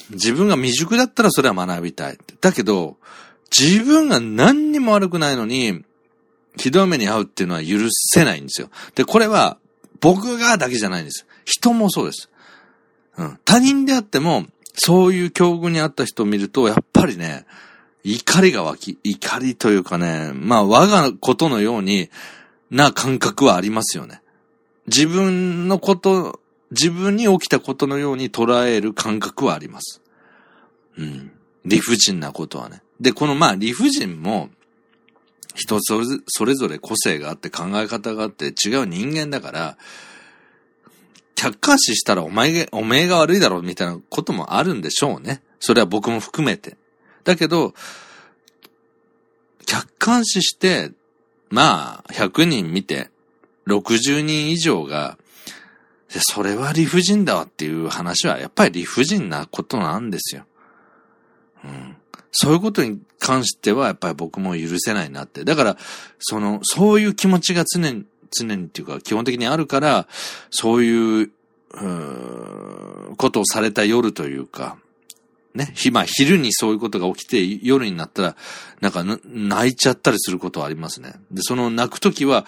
[0.09, 2.17] 自分が未熟だったらそれは学びたい。
[2.41, 2.97] だけど、
[3.57, 5.83] 自分が何にも悪くないのに、
[6.57, 8.69] ひどい目に遭うっていうのは許せないんですよ。
[8.95, 9.57] で、これは
[9.99, 11.25] 僕がだけじゃないんです。
[11.45, 12.29] 人もそうです。
[13.17, 13.39] うん。
[13.45, 17.45] 他人であっても、そういう境遇にあった人を見ると、やっぱりね、
[18.03, 22.09] 怒りが湧き、怒りというかね、まあ我がことのように
[22.69, 24.21] な感覚はありますよね。
[24.87, 26.39] 自分のこと、
[26.71, 30.01] 自分に起きたことのように捉える感覚はあります。
[30.97, 31.31] うん。
[31.63, 32.81] 理不尽なことはね。
[32.99, 34.49] で、このまあ理不尽も、
[35.55, 39.77] 人それぞれ個性があって考え方があって違う人間だから、
[41.35, 45.41] 客観視したらお前が、お前が悪いだろうみたいなこともあるんでしょうね。
[45.59, 46.77] それは僕も含めて。
[47.23, 47.73] だけど、
[49.65, 50.91] 客観視して、
[51.49, 53.09] まあ、100人見て、
[53.67, 55.17] 60人以上が、
[56.09, 60.45] それは理不尽だわっていう話は、やっぱり理不尽なことなんですよ。
[61.63, 61.97] うん。
[62.37, 65.45] そういうことに関しては、やっぱり僕も許せないなって。
[65.45, 65.77] だから、
[66.19, 70.07] その、そういう気持ちが常に常にっていうか基本的にあるから、
[70.49, 71.31] そういう、
[71.71, 74.77] うことをされた夜というか、
[75.53, 78.35] ね、まあ昼にそういうことが起きて夜になったら、
[78.81, 81.13] なんか泣いちゃったりすることはありますね。
[81.31, 82.45] で、その泣くときは、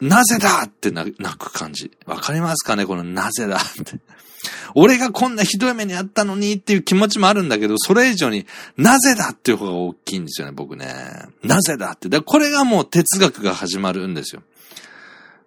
[0.00, 1.90] なぜだって泣く感じ。
[2.06, 4.00] わかりますかねこのなぜだって。
[4.74, 10.86] 俺がこんなひどい目にあったのにっていう気持ちもあるんだけど、それ以上になぜだっていう方が大きいんですよね、僕ね。
[11.42, 12.08] なぜだって。
[12.08, 14.42] だこれがもう哲学が始まるんですよ。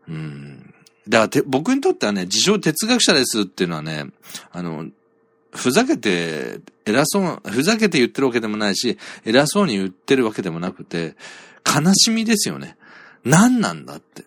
[0.07, 0.73] うん。
[1.07, 4.05] だから僕にとってはね、自称哲学者ですっていうのはね、
[4.51, 4.87] あの、
[5.51, 11.15] ふざけて、偉そう、ふざけて言ってるわけでもないし、偉そうに言ってるわけでもなくて、
[11.65, 12.77] 悲しみですよね。
[13.23, 14.25] 何なんだって。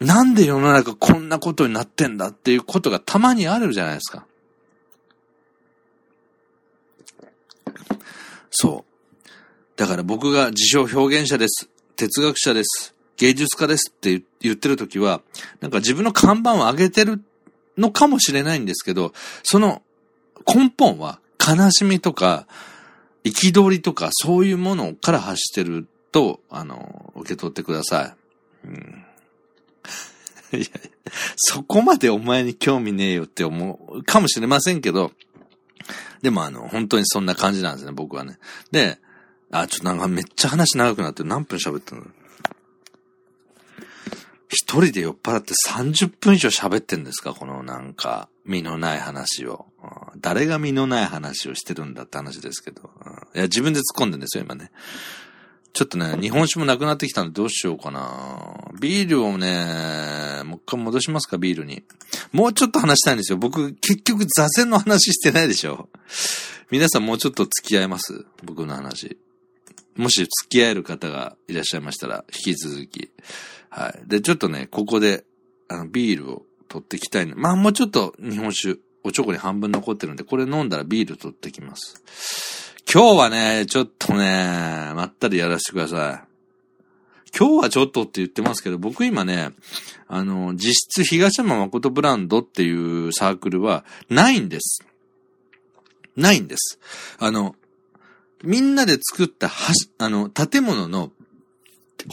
[0.00, 4.26] なんで世の中こんなことになってんだっていうことがたまにあるじゃないですか。
[8.58, 8.84] そ
[9.24, 9.28] う。
[9.76, 11.68] だから僕が自称表現者です。
[11.96, 12.94] 哲学者です。
[13.18, 15.20] 芸術家ですって言ってるときは、
[15.60, 17.22] なんか自分の看板を上げてる
[17.76, 19.82] のかもしれないんですけど、その
[20.46, 22.46] 根本は悲しみとか、
[23.24, 28.14] 憤りとか、そういうものから発してると、あの、受け取ってくださ
[28.64, 28.68] い。
[28.68, 29.04] うん、
[30.58, 30.66] いや
[31.36, 35.12] そこまでお前に興味ねえよって思うかもしれませんけど、
[36.22, 38.38] でもあの、本当にそんな感じなんですね、僕はね。
[38.70, 38.98] で、
[39.50, 42.02] あ、ちょっとなんかめっちゃ話長くなって何分喋ったの？
[44.48, 47.34] 一人で酔っ払って30分以上喋ってんですか？
[47.34, 49.66] このなんか、身のない話を。
[50.18, 52.90] 誰が身のない話をしてるんだって話ですけど。
[53.04, 54.70] うんいや、自分で突っ込んでんですよ、今ね。
[55.76, 58.70] ちょっとね、日本酒もなくなってきたんでどうしようかな。
[58.80, 61.82] ビールをね、もう一回戻しますか、ビールに。
[62.32, 63.36] もうちょっと話したいんですよ。
[63.36, 65.90] 僕、結局座禅の話してないでしょ。
[66.70, 69.18] 皆さんもうちょっと付き合えます僕の話。
[69.96, 73.10] もし付き合える方がいらっしゃいましたら、引き続き。
[73.68, 74.08] はい。
[74.08, 75.26] で、ちょっとね、ここで、
[75.68, 82.55] あの、ビールを取ってきたいまあ、もうちょっと日本酒、おちょこに半分残ってるんで、これ飲んだらビール取ってきます。
[82.96, 87.38] 今日はね、ちょっとね、まったりやらせてください。
[87.38, 89.50] 今日はちょっとって言ってますけど、僕今ね、
[90.08, 94.82] あの、実質東山誠ブランドっていうサークルはないんです。
[96.16, 96.78] ないんです。
[97.18, 97.54] あの、
[98.42, 101.12] みんなで作ったはし、あの、建物の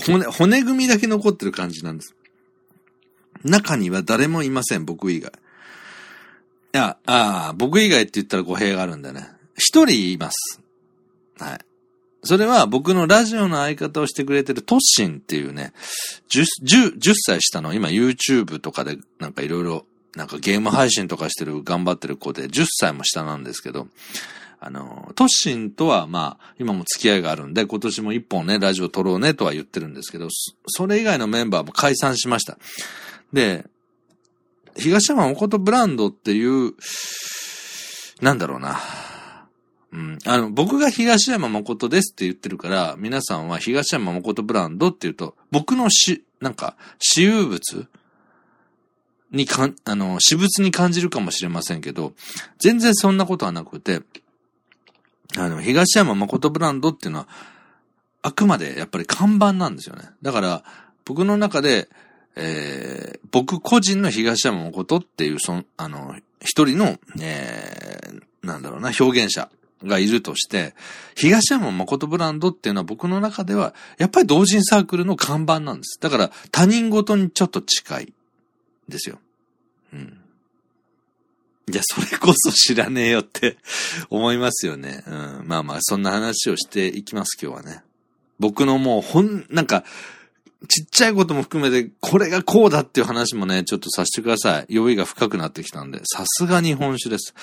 [0.06, 2.14] 骨、骨組みだけ残ってる感じなんです。
[3.46, 5.32] 中には誰もいません、僕以外。
[5.32, 5.34] い
[6.74, 9.30] や、ああ、僕以外って言ったら語弊があるんだね。
[9.56, 10.63] 一人います。
[11.40, 11.60] はい。
[12.24, 15.74] それは僕のラジオの相方をしてくれてるトッシンっていうね、
[16.34, 23.88] 10, 10, 10歳下の今 YouTube とかでなんかいろいろなんかゲーム配信とかしてる頑張ってる子で10歳も下なんですけど、
[24.62, 30.30] あの、トッシンとはまあ今も付き合いがあるんで今年も一本ねラジオ撮ろうねとは言ってるんですけど、
[30.68, 32.58] それ以外のメンバーも解散しました。
[33.34, 33.66] で、
[34.78, 36.74] 東山誠ブランドっていう、
[38.22, 38.80] なんだろうな。
[39.94, 40.18] うん。
[40.26, 47.88] あの、僕が東山誠ですって言ってるから、皆さんは東山誠ブランドって言うと、僕のし、なんか、私有物？
[49.32, 52.14] にかん、あの、私物に感じるかもしれませんけど、
[52.60, 54.02] 全然そんなことはなくて、
[55.38, 57.28] あの、東山誠ブランドっていうのは、
[58.24, 60.10] あくまでやっぱり看板なんですよね。
[60.22, 60.64] だから、
[61.06, 61.90] 僕の中で、
[62.36, 69.50] えー、僕個人の東山誠っていう、その、あの、一人の、えー、なんだろうな、表現者
[69.84, 70.74] がいるとして、
[71.16, 76.00] 東山誠ブランドっていうのは僕の中では、やっぱり同人サークルの看板なんです。
[76.00, 78.14] だから他人事にちょっと近い。
[78.88, 79.20] ですよ。
[79.94, 80.20] うん。
[81.72, 83.58] いや、それこそ知らねえよって
[84.10, 85.04] 思いますよね。
[85.08, 85.44] うん。
[85.46, 87.84] まあまあ、そんな話をしていきます、今日はね。
[88.40, 89.86] 僕のもう、ほん、なんか、
[90.68, 94.66] ちっちゃいことも含めて、これがこうだっていう話もね、ちょっとさせてください。
[94.70, 97.34] 酔いが深くなってきたんで、さすが日本酒です。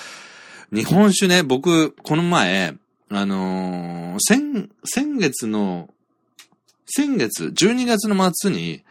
[0.71, 2.75] 日本酒ね、僕、この前、
[3.09, 5.89] あのー、先、先月の、
[6.85, 8.83] 先月、12月の末に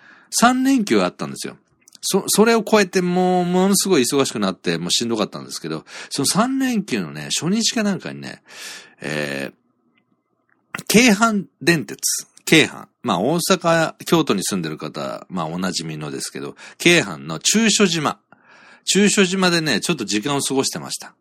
[0.42, 1.56] 3連休あったんですよ。
[2.02, 8.42] そ、それを超えてもう、ものすごい忙しくなって、もうしんどかったんですけど、その3連休のね、初日かなんかにね、
[9.00, 12.88] えー、京阪電鉄、京阪。
[13.02, 18.18] まあ、大阪、京都に住んでる方、まあ、お馴染みのですけど、京阪の中所島。
[18.84, 21.14] 中所島でね、ちょっと時間を過ごしてました。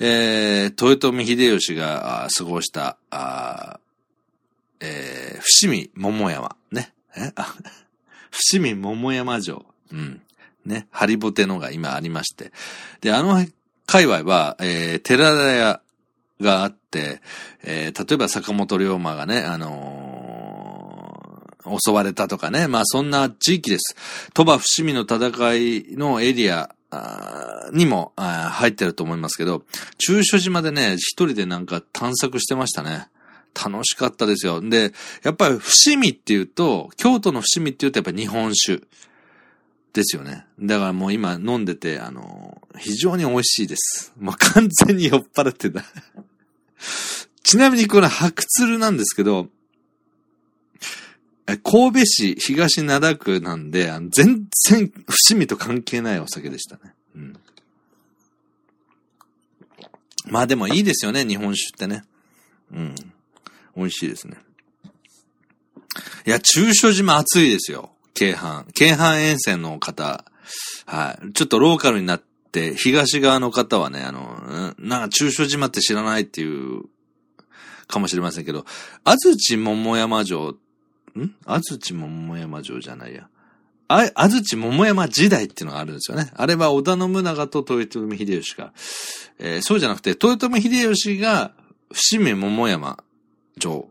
[0.00, 3.78] えー、豊臣秀吉が過ごした、あ
[4.80, 6.92] えー、伏見桃山、ね。
[7.16, 7.32] え？
[8.30, 9.64] 伏見桃山城。
[9.92, 10.22] うん。
[10.64, 10.88] ね。
[10.90, 12.52] ハリボテのが今ありまして。
[13.00, 13.46] で、あの
[13.86, 15.80] 界隈は、えー、寺田屋
[16.40, 17.20] があって、
[17.62, 22.66] えー、例えば坂本龍馬がね、あのー、襲われたとかね。
[22.66, 23.94] まあそんな地域です。
[24.34, 25.16] 鳥羽伏見の戦
[25.54, 26.74] いのエリア
[27.72, 29.64] にも入ってると思いますけど、
[29.98, 33.08] 中所島でね、一人でなんか探索してましたね。
[33.54, 34.60] 楽しかったですよ。
[34.60, 38.82] で、やっぱり伏見っていうと、京都の伏見っていうとやっぱ日本酒
[39.92, 40.46] ですよね。
[40.58, 44.12] だからもう今飲んでて、あの、非常に美味しいです。
[44.18, 45.84] もう完全に酔っ払ってた。
[47.42, 49.48] ちなみにこれ白鶴なんですけど、
[51.46, 56.94] 神戸市東灘区なんで、全然伏見と関係ないお酒でしたね。
[57.16, 57.36] うん。
[60.26, 62.04] まあでもいいですよね、日本酒ってね。
[62.72, 62.94] うん。
[63.76, 64.36] 美味しいですね。
[66.26, 67.90] いや、中所島暑いですよ。
[68.14, 68.64] 京阪。
[68.72, 70.24] 京阪沿線の方。
[70.86, 71.32] はい。
[71.32, 72.22] ちょっとローカルになっ
[72.52, 76.84] て、東側の方はね、あの、なんか中所島って知らないっていう、
[77.88, 78.64] かもしれませんけど、
[79.04, 80.54] 安土桃山城
[81.20, 81.34] ん？
[81.44, 83.28] 安土桃山城じゃないや。
[83.88, 86.30] あ、安土桃山時代っていうのがあるんですよね。
[86.34, 88.72] あれは織田信長と豊臣秀吉が。
[89.38, 91.52] えー、そうじゃなくて、豊臣秀吉が
[91.92, 93.02] 伏見桃山
[93.60, 93.90] 城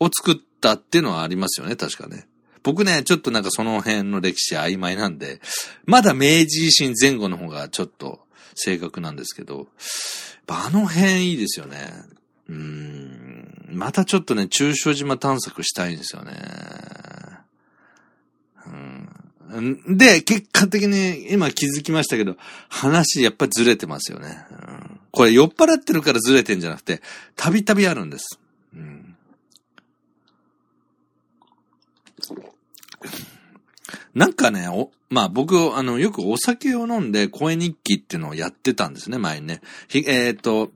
[0.00, 2.26] を作ったっていうのはありますよね、確かね。
[2.64, 5.40] 僕ね、ちょっとなんかその辺の歴史曖昧なんで、
[5.84, 8.20] まだ明治維新前後の方がちょっと
[8.54, 9.68] 正確なんですけど、
[10.48, 11.92] あの辺いいですよね。
[12.48, 13.21] うん。
[13.72, 16.32] またちょっとね、中小島探索したいんですよね。
[19.52, 19.96] うん。
[19.96, 22.36] で、結果的に今気づきましたけど、
[22.68, 24.46] 話やっぱりずれてますよね。
[24.50, 27.02] うん、これ酔っ払ってるからずれてんじゃなくて、
[27.36, 28.38] たびたびあるんです。
[28.74, 29.16] うん。
[34.14, 39.60] なんかね、お、まあ僕、あの、よくお酒を飲んで声日記っていうのをやってたんですね、前にね。
[40.06, 40.70] えっ、と、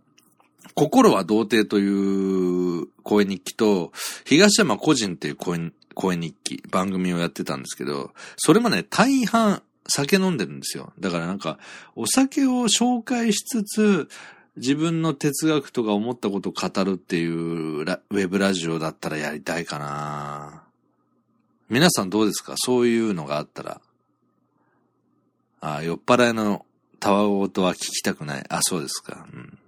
[0.76, 3.92] 心は童貞という声日記と、
[4.26, 10.92] 東山個人っていう声声日記、番組をやってたんですけど、それもね、大半酒飲んでるんですよ。
[11.00, 11.58] だからなんか、
[11.94, 14.08] お酒を紹介しつつ、
[14.56, 20.62] 自分の哲学とか思ったことを語るっていうウェブラジオだったらやりたいかな
[21.70, 22.54] 皆さんどうですか？
[22.56, 23.80] そういうのがあったら。
[25.60, 26.64] あ酔っ払いの
[27.00, 28.44] たわごとは聞きたくない。
[28.48, 29.26] あ、そうですか。
[29.32, 29.58] うん。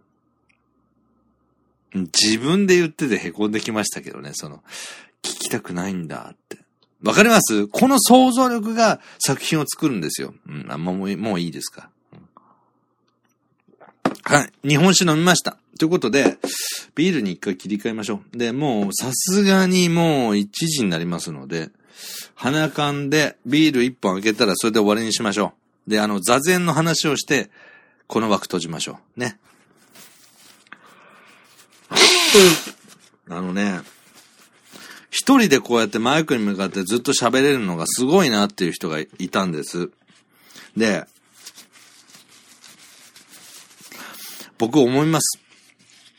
[1.94, 4.62] 自分で言ってて凹んできましたけどね、その、
[5.22, 6.58] 聞きたくないんだって。
[7.02, 7.68] わかります？
[7.68, 10.34] この想像力が作品を作るんですよ。
[10.48, 11.90] うん、あ、もう、もういいですか？
[12.12, 12.18] うん
[14.24, 14.68] はい。
[14.68, 15.56] 日本酒飲みました。
[15.78, 16.38] ということで、
[16.94, 18.36] ビールに一回切り替えましょう。
[18.36, 21.70] で、もう、さすがにもう1時になりますので、
[22.34, 25.54] 鼻かんでビール一本開けたらそれで終わりにしましょ
[25.86, 25.90] う。
[25.90, 27.50] で、あの、座禅の話をして、
[28.06, 29.20] この枠閉じましょう。
[29.20, 29.38] ね。
[33.30, 33.80] あのね、
[35.10, 39.90] 一人でこうやってマイクに向かってずっと喋れるのがすごいなっていう人がいたんです。
[40.76, 41.06] で、
[44.58, 45.38] 僕思います。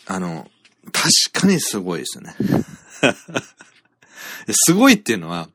[0.06, 0.50] あの、
[0.92, 2.36] 確かにすごいですよね。
[4.52, 5.50] すごいっていうのは、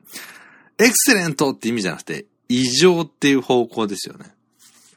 [0.78, 4.33] エクセレントって意味じゃなくて、異常っていう方向ですよね。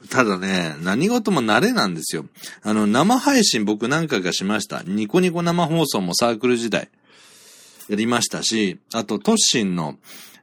[0.10, 2.26] ただね、何事も慣れなんですよ。
[2.64, 4.84] あの、生配信僕何回かがしました。
[4.84, 6.90] ニコニコ生放送もサークル時代
[7.90, 9.98] やりましたし、あと、トッシンの、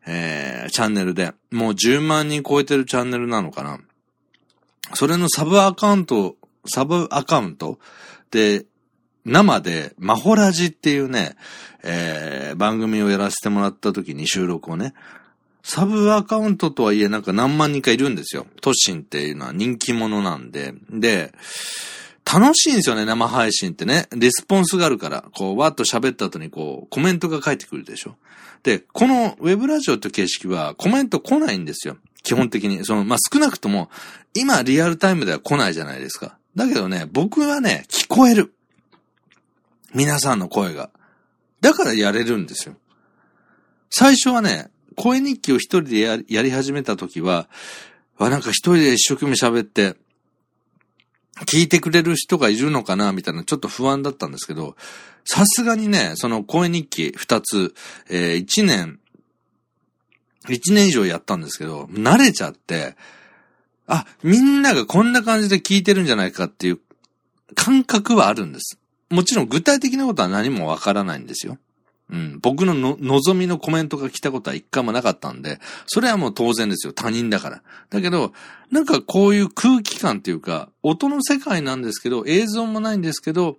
[0.07, 3.81] えー、チャンネルで、もう10万人超えてるチャンネルなのかな。
[4.95, 6.37] それのサブアカウント、
[6.67, 7.79] サブアカウント
[8.31, 8.65] で、
[9.25, 11.37] 生で、マホラジっていうね、
[11.83, 14.93] えー、番組をやらせてもらった時に収録をね、
[15.67, 18.47] サブアカウントとはいえなんか何万人かいるんですよ。
[18.61, 20.75] トッシンっていうのは人気者なんで。
[20.91, 21.33] で、
[22.31, 24.07] 楽しいんですよね、生配信ってね。
[24.15, 28.17] レスポンスがあるから、こう、わっと喋った後にこう、コメントが返ってくるでしょ。
[28.63, 31.97] で、このウェブラジオって形式はコメント来ないんですよ。
[32.23, 32.85] 基本的に。
[32.85, 33.91] その、まあ、少なくとも、
[34.35, 36.37] 今リアルタイムでは来ないじゃないですか。
[36.55, 38.53] だけどね、僕はね、聞こえる。
[39.95, 40.91] 皆さんの声が。
[41.63, 42.77] だからやれるんですよ。
[43.89, 47.49] 最初はね、声日記を一人でややり始めた時は、
[48.19, 49.97] わ、なんか一人で一生懸命喋って、
[51.47, 54.77] 聞いてくれる人がいるのかなみたいなちょっと不安だったんですけど、
[55.25, 57.75] さすがにね、その声日記二つ、
[58.09, 59.01] えー、一年、
[60.49, 62.97] 一年以上やったんですけど、慣れちゃって、
[63.87, 66.81] あ、みんながこんな感じで聞いてるんじゃないかっていう
[67.55, 68.79] 感覚はあるんです。
[69.11, 71.59] もちろん具体的なことは何もわからないんですよ。
[72.41, 76.93] 僕のの望みのコメントが来たことは一回もなかったんで、それはもう当然ですよ。
[76.93, 77.63] 他人だから。
[77.91, 78.33] だけど、
[78.71, 83.57] なんかこういう空気感っていうか、音の世界なんですけど、映像もないんですけど、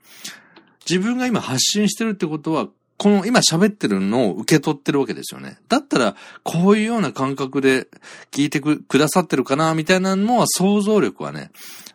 [0.87, 2.67] 自分が今発信してるってことは、
[2.97, 5.57] この今喋ってるのを受け取ってるわけですよね。
[5.67, 7.87] だったら、こういうような感覚で
[8.31, 11.51] 聞いてくださってるかな、みたいなのは想像力はね、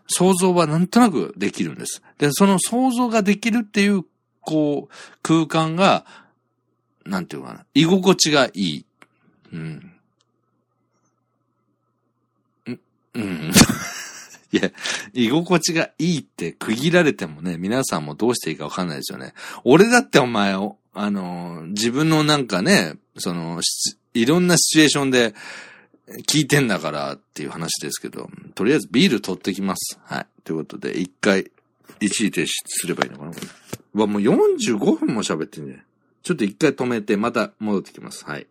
[0.08, 2.02] 想像はなんとなくできるんです。
[2.18, 4.04] で、その想像ができるっていう、
[4.40, 6.04] こう、空間が、
[7.04, 8.84] なんていうかな、居心地がいい。
[9.52, 9.60] うん。
[9.60, 9.92] ん？
[13.14, 13.52] うん。
[14.52, 14.70] いや、
[15.12, 19.32] 居心地がいいって区切られてもね、皆さんもどうしていいかわかんないですよね。
[19.64, 23.60] 俺だってお前を、あの、自分のなんかね、その、
[24.14, 25.34] いろんなシチュエーションで
[26.26, 29.98] 聞いてんだからっていう話ですけど、とりあえずビール取ってきます。
[30.02, 30.26] はい。
[30.42, 31.50] ということで、一回、
[32.00, 33.46] 一時停止すればいいのかなこれ。
[33.94, 35.84] うわ、もう45分も喋ってんね。
[36.22, 38.24] ちょっと一回止めて、また戻ってきます。
[38.24, 38.46] はい。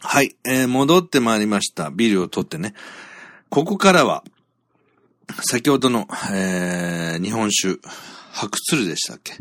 [0.00, 1.90] はい、えー、戻ってまいりました。
[1.90, 2.74] ビルを取ってね。
[3.48, 4.24] ここからは、
[5.40, 7.80] 先ほどの、えー、日本酒、
[8.32, 9.34] 白鶴でしたっけ？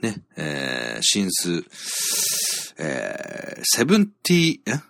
[0.00, 1.64] ね、えー、新数、
[2.78, 4.80] えー、セブンティー、え？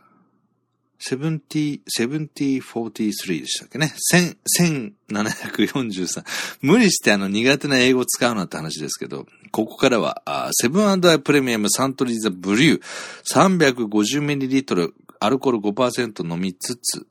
[1.11, 3.92] 70、7043でしたっけね。
[4.12, 6.24] 1743。
[6.62, 12.82] 無理してあの苦手な英語を使うなって話ですけど、ここからは、セブンアイプレミアムサントリーザブリュー
[13.78, 17.07] 350ml アルコール5%飲みつつ、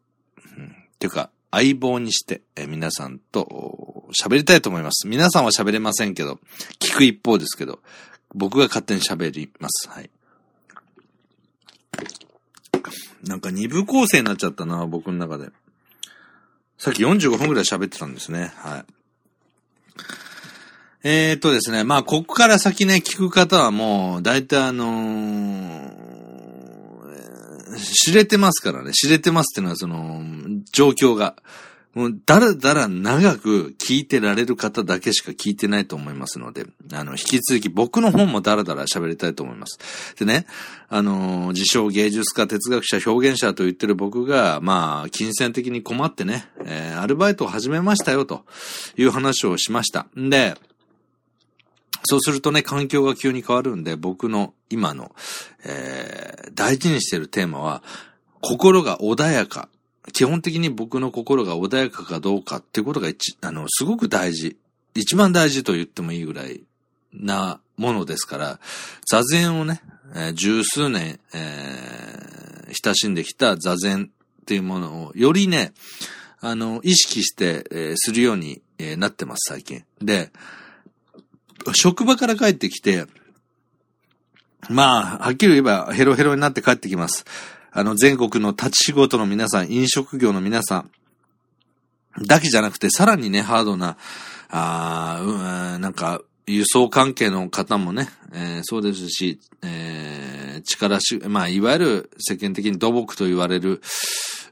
[0.58, 5.08] うん、ていうか、相棒にして、え皆さんと喋りたいと思います。
[5.08, 6.40] 皆さんは喋れませんけど、
[6.80, 7.80] 聞く一方ですけど、
[8.34, 9.90] 僕が勝手に喋ります。
[9.90, 10.10] はい。
[13.26, 15.50] なんか二部構成になっちゃったな、僕の中で。
[16.78, 18.54] さっき45分くらい喋ってたんですね。
[18.58, 18.86] はい。
[21.04, 25.96] えー、っとですね、まあ、ここから先ね、聞く方はもう、だいたいあのー、
[27.78, 28.92] 知れてますからね。
[28.92, 30.24] 知れてますっていうのは、その、
[30.72, 31.36] 状況が。
[31.96, 39.80] もう、だらだら長く聞いてられる方だけしか聞いてないと思いますので、あの、引き続き僕の本もだらだら喋りたいと思います。
[40.20, 40.46] でね、
[40.90, 48.44] あの、自称芸術家、哲学者、表現者と言ってる僕が、まあ、金銭的に困ってね、えー、アルバイトを始めましたよ、と
[48.98, 50.08] いう話をしました。
[50.20, 50.56] んで、
[52.04, 55.16] そうするとね、環境が急に変わるんで、僕の今の、
[55.64, 57.84] えー、大事にしてるテーマは、
[58.42, 59.70] 心が穏やか
[60.14, 64.58] 基本的に僕の心が穏やかかどうかっていうことが一、あの、すごく大事。
[64.94, 66.62] 一番大事と言ってもいいぐらい
[67.14, 68.60] なものですから、
[69.10, 69.82] 座禅をね、
[70.14, 74.10] えー、十数年、えー、親しんできた座禅
[74.42, 75.74] っていうものを、よりね、
[76.40, 79.84] あの、意識して、えー、するように、えー、なってます、最近。
[80.02, 80.32] で、
[81.74, 83.06] 職場から帰ってきて、
[84.70, 87.26] まあ、はっきり言えばヘロヘロになって帰ってきます。
[87.78, 90.92] あの、全国の立ち仕事の皆さん、飲食業の皆さん、
[92.26, 93.98] だけじゃなくて、さらにね、ハードな、
[94.50, 103.82] あうん、なんか、輸送関係の方もね、えー、そうですし、えー、力し、まあ、いわゆる世間的に土木と言われる、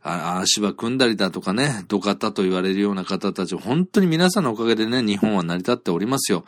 [0.01, 6.43] あ足場組んだりだとかね、土方と言われるような方たち、本当に皆さんのおかげでね、日本は成り立っておりますよ。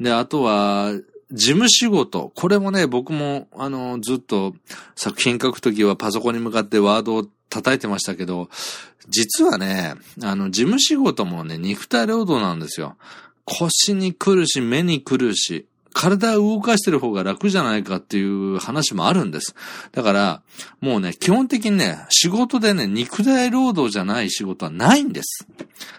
[0.00, 0.90] で、あとは、
[1.34, 2.32] 事務仕事。
[2.34, 4.54] これもね、僕も、あの、ずっと
[4.94, 8.48] 作品書くときはパソコンに向かってワードを叩いてましたけど、
[9.08, 12.96] 実はね、あの、事務仕事もね、肉体労働なんですよ。
[13.44, 19.54] 腰に来るし、目に来るし、体を動かしてる方が楽じゃないかっていう話もあるんです。
[19.92, 20.42] だから、
[20.80, 25.46] もうね、基本的にね、仕事でね、肉体労働じゃない仕事はないんです。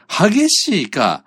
[0.07, 1.23] 激しいか、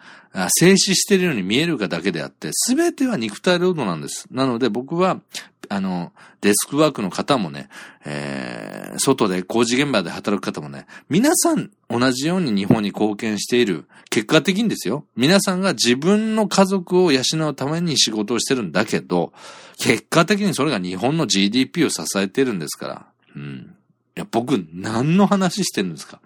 [0.50, 4.26] 静止しているように見えるかだけであって、すべては肉体労働なんです。
[4.30, 5.20] なので僕は、
[5.68, 7.68] あの、デスクワークの方もね、
[8.04, 13.86] えー、外で工事現場で働く方もね、皆さん同じように日本に貢献している。
[14.10, 15.04] 結果的にですよ。
[15.16, 19.32] 皆さんが自分の家族を養うために仕事をしてるんだけど、
[19.78, 23.06] 結果的にそれが日本の GDP を支えてるんですから。
[23.36, 23.74] うん。
[24.16, 26.20] いや、僕、何の話してるんですか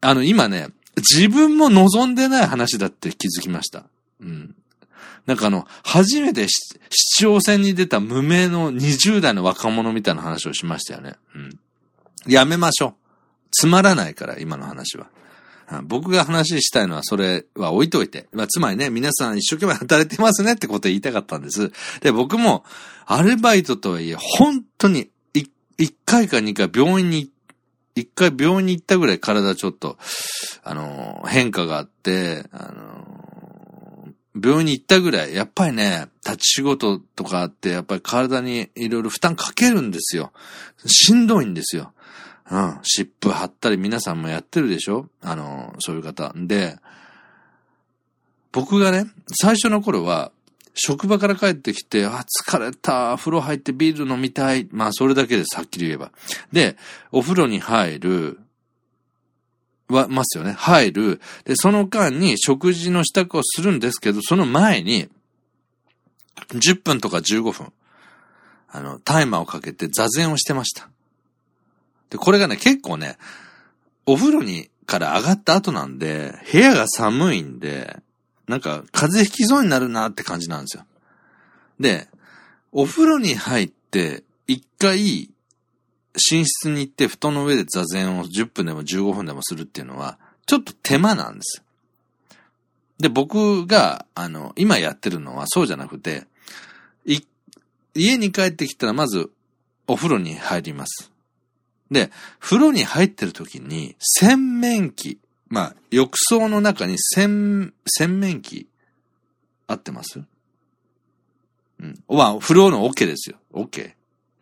[0.00, 3.84] あの、今ね、自分も望んでない話だって気づきました。
[4.20, 4.54] うん。
[5.26, 11.14] なんかあの、初めて市長選に出た無名の20代の若者みたいな話をしましたよね。
[11.34, 11.58] うん。
[12.26, 12.94] やめましょう。
[13.50, 15.08] つまらないから、今の話は。
[15.84, 18.26] 僕が話したいのはそれは置いといて。
[18.32, 21.70] まあ、つまりね、皆さん一生懸命働いてますねってことを言いたかったんです。
[22.00, 22.64] で、僕も
[23.06, 25.10] アルバイトとはいえ、本当に
[25.80, 27.39] 1回か2回病院に行って
[27.94, 29.98] 一回病院に行ったぐらい体ちょっと、
[30.62, 34.08] あの、変化があって、あの、
[34.42, 40.32] 病院に行ったぐらい、やっぱりね、立ち仕事とかあって、やっぱり体にいろいろ負担かけるんですよ。
[40.86, 41.92] しんどいんですよ。
[42.50, 42.78] うん。
[42.82, 45.08] 湿布貼ったり皆さんもやってるでしょ？
[45.20, 46.32] あの、そういう方。
[46.36, 46.78] で、
[48.52, 49.06] 僕がね、
[49.40, 50.32] 最初の頃は、
[50.82, 54.66] 職場から帰ってきて、あ、疲れた、風呂入ってビール飲みたい。
[54.70, 56.10] まあ、それだけです、はっきり言えば。
[56.52, 56.76] で、
[57.12, 58.40] お風呂に入る、
[59.88, 60.52] は、ますよね。
[60.52, 61.20] 入る。
[61.44, 65.08] で、その間に食事の支度をするんですけど、その前に、
[66.48, 67.72] 10分とか15分、
[68.68, 70.88] あの、タイマーをかけて座禅をしてました。
[72.08, 73.18] で、これがね、結構ね、
[74.06, 77.98] お風呂にから上がった後なんで、部屋が寒いんで、
[78.50, 80.84] なんか、風邪ひきそうになるなって感じなんですよ。
[81.78, 82.08] で、
[82.72, 85.30] お風呂に入って、一回、
[86.14, 91.62] 寝室に行って布団の上で座禅を10分でも15分でもするっていうのは、ちょっと手間なんです。
[92.98, 96.26] で、僕が、あの、今やってるのはそうじゃなくて、
[97.06, 97.20] い
[97.94, 99.30] 家に帰ってきたらまず
[99.86, 101.12] お風呂に入ります。
[101.90, 105.18] で、風呂に入ってる時に洗面器、
[105.50, 108.68] まあ、浴槽の中に洗、洗面器、
[109.66, 110.20] 合ってます？
[111.80, 112.02] うん。
[112.08, 113.36] まあ、風呂の OK ですよ。
[113.52, 113.92] OK。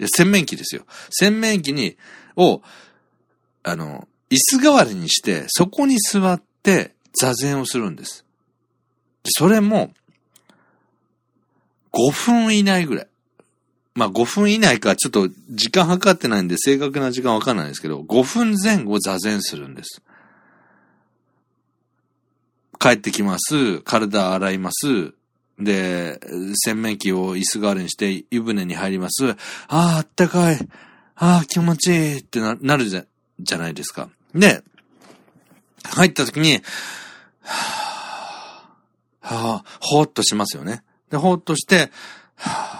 [0.06, 0.84] 洗面器ですよ。
[1.10, 1.96] 洗面器に、
[2.36, 2.62] を、
[3.62, 8.24] あの、椅子代わりにして、そこに座って座禅をするんです。
[9.24, 9.92] それも、
[11.92, 13.06] 5分以内ぐらい。
[13.94, 20.02] まあ5分以内かちょっと時間計ってないんで正確な時間わかんないですけど、5分前後座禅するんです。
[22.78, 23.80] 帰ってきます。
[23.82, 25.14] 体洗います。
[25.58, 26.20] で、
[26.54, 29.30] 洗面器を椅子代わりにして湯船に入ります。
[29.30, 29.34] あ
[29.68, 30.58] あ、あったかい。
[31.16, 33.04] ああ、気持ちいいってななるじゃ、
[33.40, 34.08] じゃないですか。
[34.34, 34.62] で、
[35.84, 36.62] 入った時に、
[37.42, 40.84] はぁ、はあ、ほーっとしますよね。
[41.10, 41.90] で、ほーっとして、
[42.36, 42.78] はあ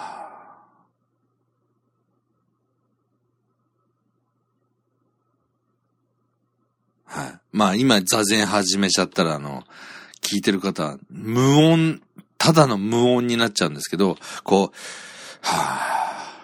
[7.09, 7.38] はい。
[7.53, 9.64] まあ今座禅始めちゃったらあの、
[10.20, 12.03] 聞いてる方、無音、
[12.36, 14.76] ただの無音になっちゃうんですけど、こう、
[15.40, 16.40] は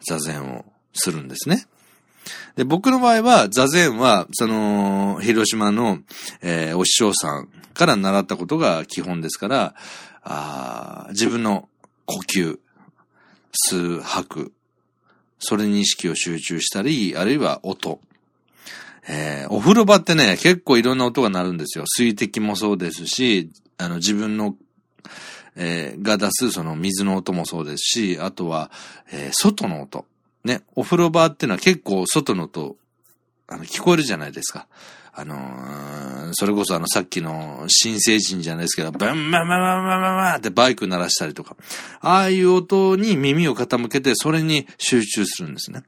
[0.00, 1.66] ぁ、座禅をするんですね。
[2.56, 6.00] で、僕の場合は、座禅は、その、広島の、
[6.42, 9.74] えー、お師匠さんから習ったことが基本ですから、
[10.22, 11.68] あ自分の
[12.04, 12.58] 呼吸、
[13.70, 14.52] 吸、吐く、
[15.40, 18.00] それに意識を集中したり、あるいは音。
[19.08, 21.84] えー、お風呂場ってね、結構いろんな音が鳴るんですよ。
[21.86, 24.54] 水滴もそうですし、あの、自分の、
[25.56, 28.70] えー、が出すその水の音もそうですし、あとは、
[29.10, 30.04] えー、外の音。
[30.44, 32.76] ね、お風呂場ってのは結構外の音、
[33.48, 34.68] あの、聞こえるじゃないですか。
[35.12, 41.56] あのー、それこそあのさっきの新成人じゃないですけど、バンバンバンバンバンバンバンってバイク鳴らしたりとか、
[42.00, 45.82] ああいう音に耳を傾けてそれに集中するんですね。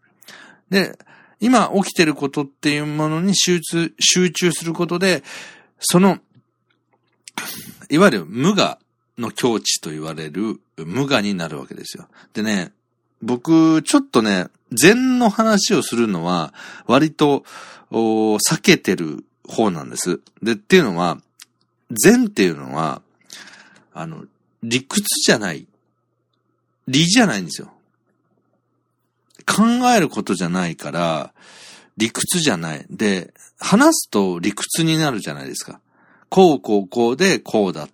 [0.70, 0.98] で、
[1.40, 5.22] 今起きてることっていうものに集中、集中することで、
[5.78, 6.18] その、
[7.90, 8.78] いわゆる無我
[9.18, 12.08] の境地と言われる無我になるわけですよ。
[12.32, 12.72] でね、
[13.22, 16.54] 僕、ちょっとね、禅の話をするのは、
[16.86, 17.44] 割と、
[17.98, 20.20] 避けてる方なんです。
[20.42, 21.18] で、っていうのは、
[21.90, 23.02] 禅っていうのは、
[23.92, 24.24] あの、
[24.62, 25.66] 理屈じゃない。
[26.88, 27.72] 理じゃないんですよ。
[29.46, 29.64] 考
[29.94, 31.32] えることじゃないから、
[31.96, 32.86] 理屈じゃない。
[32.90, 35.80] で、話すと理屈になるじゃないですか。
[36.28, 37.88] こうこうこうでこうだ。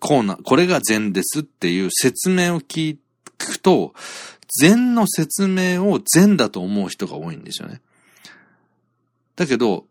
[0.00, 2.98] こうな、これが禅ですっていう説明を聞
[3.38, 3.94] くと、
[4.60, 7.80] 禅の説明を禅だと思う人が多いんですよね。
[9.36, 9.84] だけど、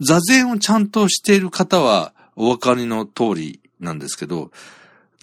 [0.00, 4.50] 座禅をちゃんとしている方はお分かりの通りなんですけど、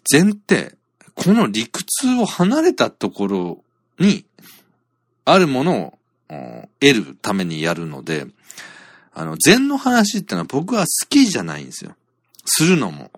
[0.10, 0.76] 禅って、
[1.16, 3.64] この理屈を離れたところ
[4.00, 4.26] に、
[5.26, 5.98] あるもの
[6.30, 8.28] を得るためにやるので、
[9.14, 11.95] あの、禅の話ってのは僕は好きじゃないんですよ。
[12.45, 13.12] するのも。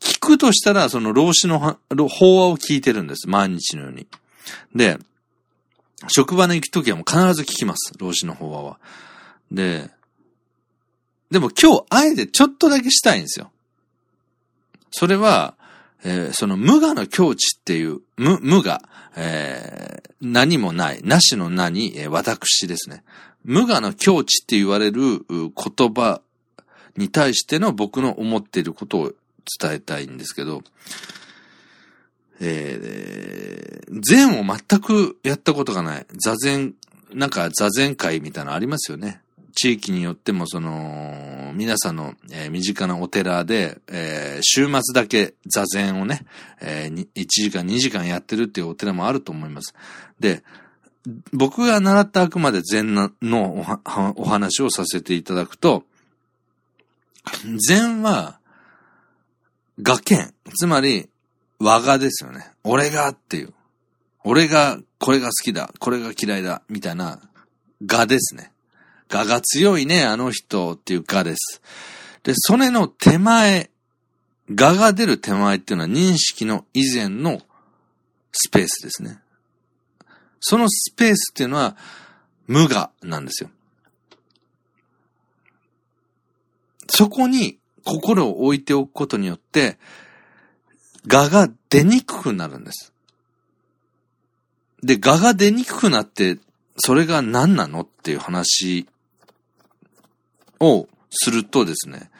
[0.00, 1.78] 聞くとしたら、その老子の
[2.08, 3.28] 法話を聞いてるんです。
[3.28, 4.06] 毎日のように。
[4.74, 4.98] で、
[6.08, 7.92] 職場に行くときはもう必ず聞きます。
[7.98, 8.78] 老子の法話は。
[9.50, 9.90] で、
[11.30, 13.50] でも今日あえてちょっとだけしたいんですよ。
[14.90, 15.54] それは、
[16.04, 18.82] えー、その無我の境地っていう、無、無我、
[19.16, 23.02] えー、何もない、なしの名に、えー、私ですね。
[23.44, 26.20] 無我の境地って言われる言葉
[26.96, 29.12] に対しての僕の思っていることを
[29.60, 30.62] 伝えたいんですけど、
[32.40, 36.06] えー、禅を全くやったことがない。
[36.16, 36.74] 座禅、
[37.12, 39.20] なんか座禅会みたいなのありますよね。
[39.54, 46.26] 地域によってもその、皆さんの、えー、身近なお寺で、えー、週末だけ座禅をね、
[46.60, 49.74] えー、1時間2時間やってるっていうお寺もあると思います。
[50.20, 50.42] で、
[51.32, 53.66] 僕が習ったあくまで禅の
[54.16, 55.84] お話をさせていただくと、
[57.66, 58.38] 禅は、
[59.78, 60.18] 我見。
[60.54, 61.08] つまり、
[61.58, 62.50] 我がですよね。
[62.64, 63.52] 俺がっていう。
[64.24, 67.20] 俺がこれが好きだ、これが嫌いだ、みたいな、
[67.80, 68.52] 我ですね。
[69.12, 71.62] 我が強いね、あの人っていう我です。
[72.22, 73.70] で、それの手前、
[74.48, 77.40] 我が出る手前っていうのは認識の以前の
[78.32, 79.20] スペースですね。
[80.40, 81.76] そのスペースっていうのは
[82.46, 83.50] 無我なんですよ。
[86.88, 89.78] そこに心を置いておくことによって、
[91.06, 92.92] 画が出にくくなるんです。
[94.82, 96.38] で、画が出にくくなって、
[96.76, 98.86] それが何なのっていう話
[100.60, 102.10] をするとですね、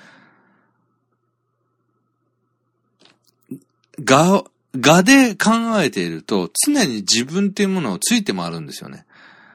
[4.03, 4.45] 画、
[4.79, 9.05] 画で考えていると、常に自分っていうものをついて回るんですよね。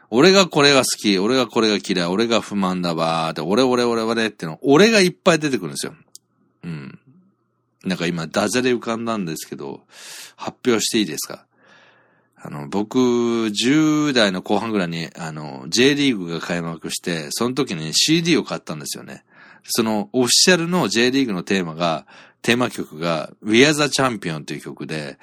[0.10, 5.96] 俺がこれが好き、俺がこれが嫌い、俺が不満だわーって、俺俺俺俺っての、俺がいっぱい出てくるんですよ。
[6.64, 7.00] うん。
[7.84, 9.82] なんか今、ダジャレ浮かんだんですけど、
[10.36, 11.46] 発表していいですか？
[12.44, 19.24] あの、僕、10代の後半ぐらいに、あの、J リーグが開幕して、その時に CD を買ったんですよね。
[19.64, 22.06] その、オフィシャルの J リーグのテーマが、
[22.42, 25.20] テーマ曲が、We Are the Champion という曲で、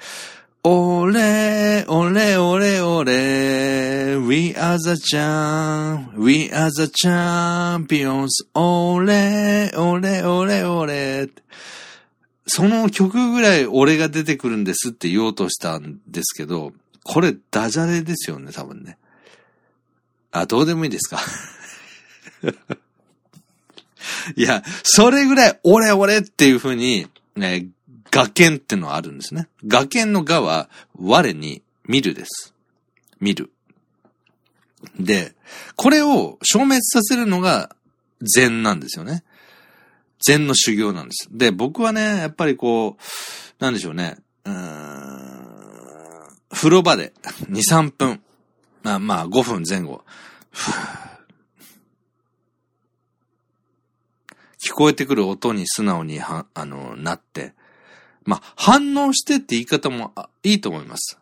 [0.63, 11.29] 俺、俺、俺、俺、We are the champ, we are the champions, 俺、俺、俺、俺。
[12.49, 16.73] その曲ぐらい俺が出てくるんですって言おうとしたんですけど、
[17.03, 18.97] これダジャレですよね、多分ね。
[20.31, 21.19] あ、どうでもいいですか？
[24.35, 27.67] いや、それぐらい、俺俺っていう風に、ね、
[28.11, 29.47] 画剣ってのはあるんですね。
[29.67, 32.53] 画剣の画は、我に見るです。
[33.19, 33.51] 見る。
[34.99, 35.35] で、
[35.75, 37.75] これを消滅させるのが
[38.21, 39.23] 禅なんですよね。
[40.19, 41.27] 禅の修行なんです。
[41.31, 44.17] で、僕はね、やっぱりこう、なんでしょうね。
[44.45, 44.79] うん
[46.49, 47.13] 風呂場で
[47.49, 48.21] 2、 3分。
[48.83, 50.03] まあまあ5分前後。
[54.65, 57.53] 聞こえてくる音に素直には、あの、なって、
[58.25, 60.13] まあ、反応してって言い方も
[60.43, 61.17] いいと思います。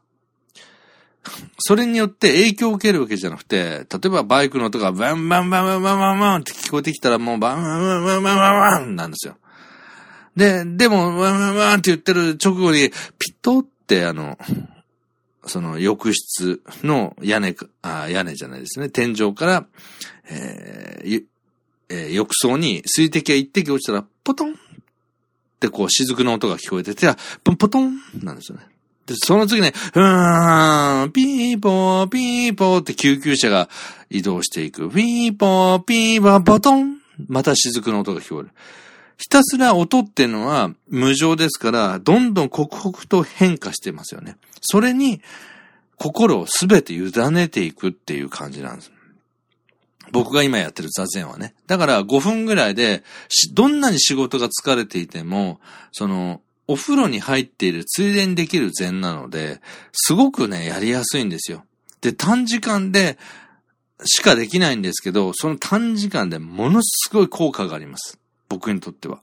[1.59, 9.37] それによって影響を受けるわけじゃなくて、例えばバイクの音がバンバンバンバンバンバンバンって聞こえてきたらもうバンバンバンバンバンバンバンなんですよ。
[10.35, 14.37] で、でも、バンバンバンって言ってる直後に、ピットってあの、
[15.47, 18.89] その浴室の屋根あ、屋根じゃないですね。
[18.89, 19.65] 天井から、
[20.29, 21.23] えー
[21.89, 24.53] えー、浴槽に水滴が一滴落ちたら、ポトンっ
[25.59, 27.07] てこう雫の音が聞こえてて、
[27.43, 28.65] ポトンなんですよね。
[29.15, 33.69] その次ね、うーん、ピーポー、ピーポーって救急車が
[34.09, 34.89] 移動していく。
[34.89, 36.97] ピーポー、ピーポー、ポトン
[37.27, 38.49] また雫の音が聞こえる。
[39.17, 44.37] ひたすら音っていうのは無常ですから、どんどん刻々と変化してますよね。
[44.61, 45.21] それに、
[45.97, 48.91] 心をすべて委ねていくっていう感じなんです。
[50.11, 51.53] 僕が今やってる座禅はね。
[51.65, 53.03] だから5分ぐらいで、
[53.53, 55.59] どんなに仕事が疲れていても、
[55.91, 59.61] その、お風呂に入っているついでにできる禅なので、
[59.93, 61.63] すごくね、やりやすいんですよ。
[62.01, 63.17] で、短時間で
[64.05, 68.19] しかできないんですけど、その短時間でものすごい効果があります。
[68.49, 69.21] 僕にとっては。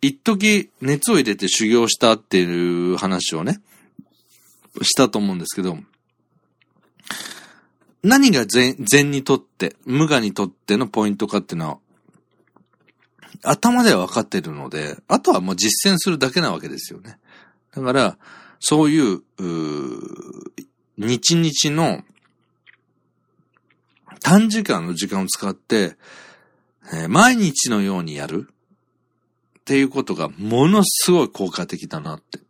[0.00, 3.60] 一時熱を入れて修行したっていう話をね、
[4.82, 5.78] したと思うんですけど、
[8.02, 11.78] 何が禅禅にとって、無我にとってのポイントかっていうのは、
[13.42, 17.18] 頭では分かってるので、あとはもう実践するだけなわけですよね。
[17.74, 18.18] だから、
[18.60, 19.22] そういう、う
[20.96, 22.02] 日々の
[24.20, 25.96] 短時間の時間を使って、
[26.92, 28.48] えー、毎日のようにやる
[29.60, 32.40] っていうことがものすごい効果的だなって。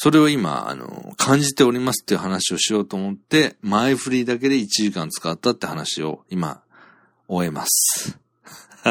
[0.00, 6.62] それを今、あの、感じておりますっていう話をしようと思って、前振りだけで1時間使ったって話を今、
[7.26, 8.16] 終えます。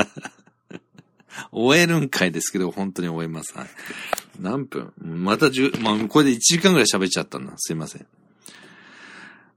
[1.52, 3.58] 終えるんかいですけど、本当に終えます。
[3.58, 3.68] はい。
[4.40, 4.94] 何分？
[5.02, 7.54] また10、まあ、これで1時間ぐらい喋っちゃったんだ。
[7.58, 8.06] すいません。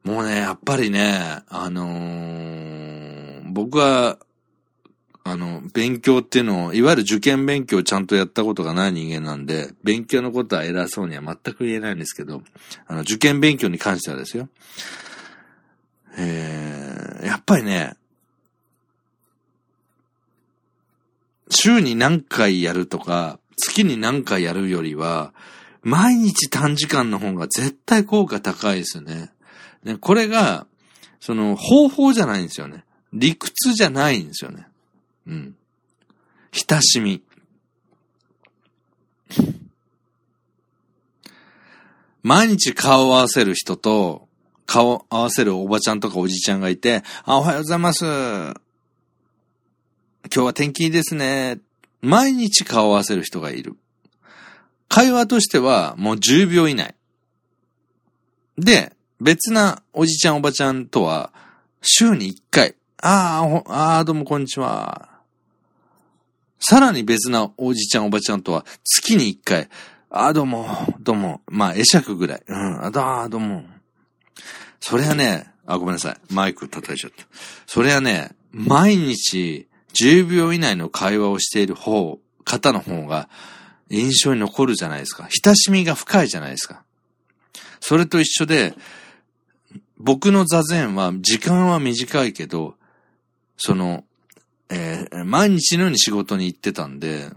[0.05, 4.19] もうね、やっぱりね、あのー、僕は、
[5.25, 12.43] あの、勉強っていうのを、いわゆる受験勉強をちゃんとやったことがない人間なんで、勉強のことは偉そうには全く言えないんですけど、
[12.87, 14.49] あの、受験勉強に関してはですよ。
[16.17, 17.95] えー、やっぱりね、
[21.51, 25.33] 週に何回やるとか、月に何回やるよりは、
[25.83, 29.31] 毎日短時間の方が絶対効果高いですよね。
[29.85, 30.67] ねこれが、
[31.21, 32.85] その、方法じゃないんですよね。
[33.13, 34.67] 理屈じゃないんですよね。
[35.27, 35.57] うん。
[36.53, 37.23] 親しみ。
[42.23, 44.29] 毎日顔を合わせる人と、
[44.67, 48.05] 顔合わせるおばちゃんとかおじちゃんがいて、あ、おはようございます。
[50.33, 51.59] 今日は天気いいですね。
[52.03, 53.75] 毎日顔を合わせる人がいる。
[54.89, 56.95] 会話としてはもう10秒以内。
[58.57, 61.33] で、別なおじちゃんおばちゃんとは
[61.83, 62.77] 週に1回。
[63.03, 65.09] ああ、ああ、どうもこんにちは。
[66.61, 69.69] さらに別なおじちゃんおばちゃんとは月に一回、
[70.11, 70.69] ああ、どうも、
[71.01, 72.43] どうも、まあ、会釈ぐらい。
[72.47, 73.65] うん、あ、だ、どうも。
[74.79, 76.17] それはね、あ、ごめんなさい。
[76.33, 77.27] マイク叩いちゃった。
[77.67, 83.29] それはね、毎日10秒以内の会話をしている方、方の方が
[83.89, 85.29] 印象に残るじゃないですか。
[85.45, 86.83] 親しみが深いじゃないですか。
[87.81, 88.75] それと一緒で、
[89.99, 92.75] 僕の座禅は時間は短いけど、
[93.57, 94.05] その、
[94.71, 97.31] えー、毎日のように仕事に行ってたんで、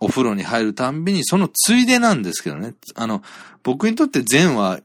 [0.00, 2.74] お風呂に入るたんびに、そのついでなんですけどね。
[2.94, 3.22] あの、
[3.62, 4.80] 僕にとって禅は、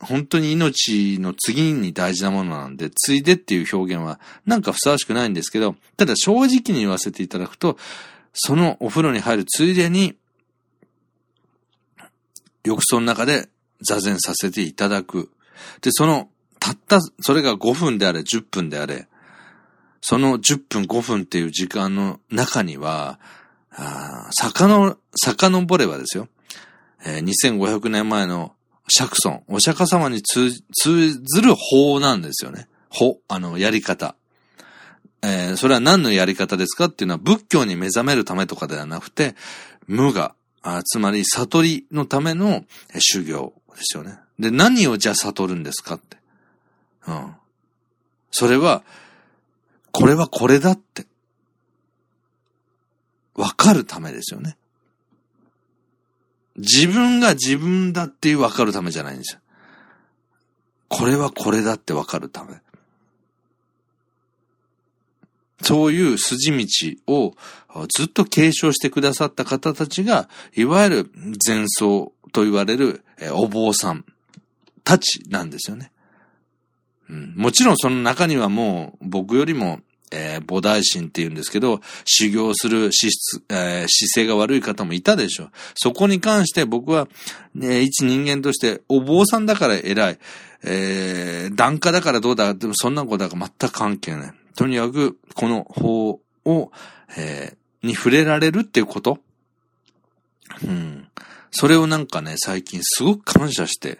[0.00, 7.78] 本当に命の次に大事なものなんで、ついでっていう表現は、なんかふさわしくないんですけど、ただ正直に言わせていただくと、
[8.34, 10.16] そのお風呂に入るついでに、
[12.64, 13.48] 浴槽の中で
[13.80, 15.30] 座禅させていただく。
[15.80, 16.28] で、その、
[16.58, 19.08] たった、それが5分であれ、10分であれ、
[20.02, 23.18] その10分5分っていう時間の中には、
[23.70, 26.28] あ坂の、遡ればですよ。
[27.04, 28.55] えー、2500年前の
[28.88, 32.68] 釈尊、お釈迦様に通ずる法なんですよね。
[32.88, 34.14] 法、あの、やり方。
[35.22, 39.34] えー、それは何のやり方ですかっていうのは仏教に目覚めるためとかではなくて、
[39.86, 42.64] 無我、あつまり悟りのための
[42.98, 44.18] 修行ですよね。
[44.38, 46.16] で、何をじゃあ悟るんですかって。
[47.08, 47.34] うん。
[48.30, 48.84] それは、
[49.92, 51.06] これはこれだって。
[53.34, 54.56] わかるためですよね。
[56.56, 59.40] 自分が自分だっていうわかるためじゃないんですよ。
[60.88, 62.60] これはこれだってわかるため。
[65.62, 66.66] そういう筋道
[67.12, 67.34] を
[67.88, 71.10] ずっと継承してくださった方たちが、いわゆる
[71.46, 74.04] 前奏と言われるお坊さん
[74.84, 75.90] たちなんですよね。
[77.08, 79.80] うん、もちろんその中にはもう僕よりも
[80.12, 85.50] えー、菩提心って言うんですけど、修行する資質、えー、姿勢が悪い方もいたでしょ。
[85.74, 87.08] そこに関して僕は、
[87.54, 90.18] ね、一人間として、お坊さんだから偉い、
[90.62, 94.32] えー、檀家だからどうだ、でもそんなことは全く関係ない。
[94.54, 96.70] とにかく、この法を、
[97.16, 99.18] えー、に触れられるっていうこと。
[100.64, 101.08] うん。
[101.50, 103.98] それをなんかね、最近すごく感謝して、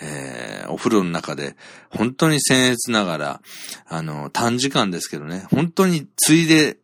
[0.00, 1.56] えー、お風呂の中で、
[1.90, 3.40] 本当に僭越ながら、
[3.86, 6.78] あの、短時間ですけどね、本当についで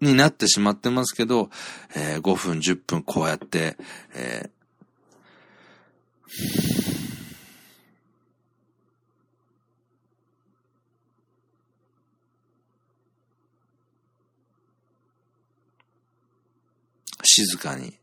[0.00, 1.50] になってしまってますけど、
[1.94, 3.76] えー、5分、10分こうやって、
[4.14, 4.62] えー
[17.24, 17.94] 静かに、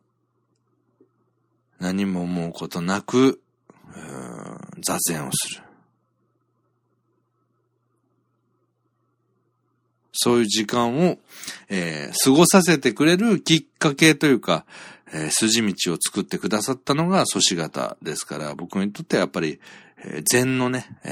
[1.80, 3.42] 何も思うことなく、
[4.82, 5.64] 座禅をする。
[10.22, 11.18] そういう時間を、
[11.70, 14.66] えー、過ごさせてくれるきっかけというか、
[15.14, 19.62] えー、筋道を作ってくださったのが祖師型ですから、僕にとってはやっぱり、
[20.04, 21.10] えー、禅のね、え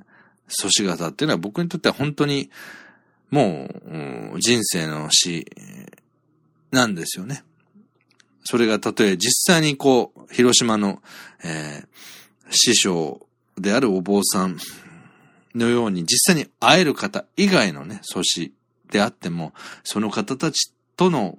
[0.00, 0.04] ー、
[0.48, 2.50] 祖師型っていうのは僕にとっては本当に、
[3.30, 3.90] もう、
[4.32, 5.46] うん、人生の死
[6.70, 7.44] なんですよね。
[8.44, 11.00] それがたとえ実際にこう、広島の、
[11.44, 11.86] えー、
[12.50, 13.26] 師匠
[13.58, 14.58] であるお坊さん
[15.54, 18.52] のように実際に会える方以外のね、祖師
[18.90, 19.52] であっても、
[19.84, 21.36] その方たちとの、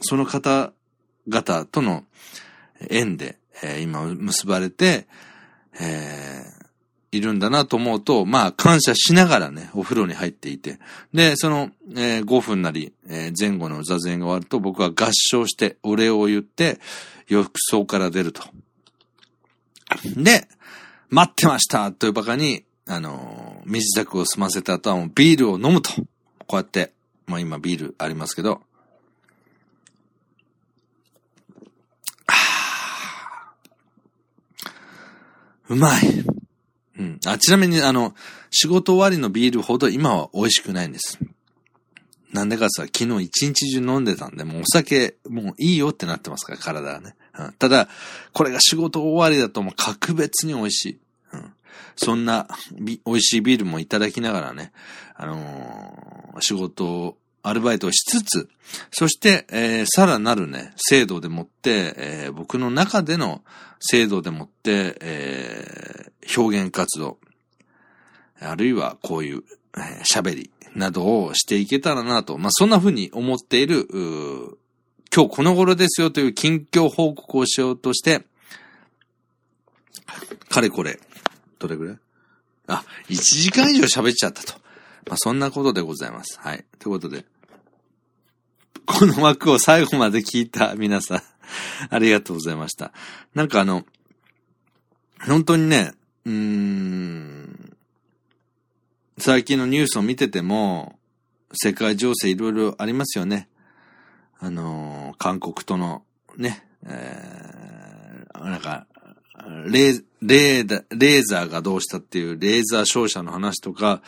[0.00, 2.04] その方々との
[2.90, 5.06] 縁で、えー、今結ばれて、
[5.80, 6.53] えー、
[7.16, 10.78] いるんだなと思うと、まあ感謝しながらね、お風呂に入っていて、
[11.12, 16.78] で、その、えー、5分なり、えー、前後の座禅が終わると僕は合唱してお礼を言って、
[17.28, 18.42] 浴槽から出ると。
[20.16, 20.48] で、
[21.10, 25.90] 待ってましたというバカに、あのー、身支度を済ませた後はもうビールを飲むと。
[26.46, 26.92] こうやって、
[27.26, 28.60] まあ今ビールありますけど、
[35.68, 36.33] うまい。
[37.04, 37.20] うん。
[37.26, 38.14] あ、ちなみに、あの、
[38.50, 41.18] 仕事終わりのビールほど今は美味しくないんです。
[42.32, 47.14] なんでかさ、昨日一日中飲んでたんで、もうお酒、もういいよってなってますから、体はね。
[47.38, 47.88] うん、ただ、
[48.32, 50.98] これが仕事終わりだともう格別に美味しい。
[51.32, 51.52] うん、
[51.94, 52.48] そんな、
[52.80, 54.72] 美味しいビールもいただきながらね、
[55.14, 58.48] あのー、仕事をアルバイトをしつつ、
[58.90, 63.42] そして、えー、さらなるね、制度でもって、えー、僕の中での
[63.86, 67.18] 制度でもって、えー、表現活動、
[68.40, 69.44] あるいはこういう
[70.10, 73.86] 喋、えー、りなどをしていけたらなと、まあ、そんな風に思っている、
[75.14, 78.24] 今日この頃ですよという近況報告をしようとして、
[80.48, 80.98] かれこれ、
[81.58, 81.98] どれぐらい？
[82.66, 84.54] あ、1時間以上喋っちゃったと。
[85.06, 86.40] まあ、そんなことでございます。
[86.40, 86.64] はい。
[86.78, 87.26] ということで、
[88.86, 91.22] この枠を最後まで聞いた皆さん、
[91.90, 92.92] ありがとうございました。
[93.34, 93.84] なんかあの、
[95.26, 95.92] 本当にね、
[96.24, 97.76] うーん、
[99.18, 100.98] 最近のニュースを見てても、
[101.52, 103.48] 世界情勢いろいろありますよね。
[104.38, 106.04] あの、韓国との、
[106.36, 108.86] ね、えー、なんか、
[109.66, 114.02] レーレーレーザーがどうしたっていうレーザー照射の話とか、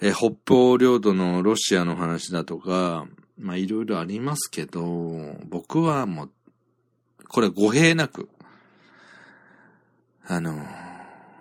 [0.00, 3.06] えー、北方領土のロシアの話だとか、
[3.38, 4.82] まあいろいろありますけど、
[5.48, 6.30] 僕はもう、
[7.28, 8.28] これ語弊なく、
[10.26, 10.66] あの、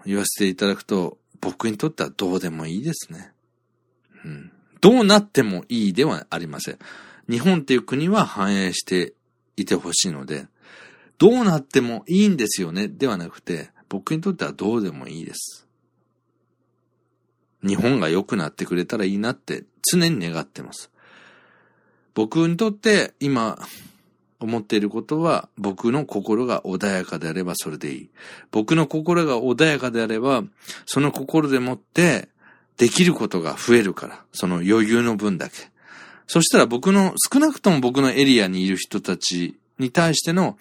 [0.05, 3.31] 言わせていただくと、僕にとってはどうでもいいですね。
[4.23, 4.51] うん。
[4.81, 6.79] どうなってもいいではありません。
[7.29, 9.13] 日本っていう国は繁栄して
[9.57, 10.47] いてほしいので、
[11.17, 15.67] どうなってもいいんですよね、ではなくて、僕にとってはどうでもいいです。
[17.65, 20.91] 日本が良くなってくれたらいいなって常に願ってます。
[22.13, 23.59] 僕にとって今
[24.45, 28.09] 思っていることは僕の心が穏やかであればそれでいい。
[28.51, 30.43] 僕の心が穏やかであれば
[30.85, 32.29] その心でもって
[32.77, 35.55] できることが増えるから、その余裕の分だけ。
[36.27, 40.57] そしたら僕の、少なくとも僕のエリアにいる人たちに対しての、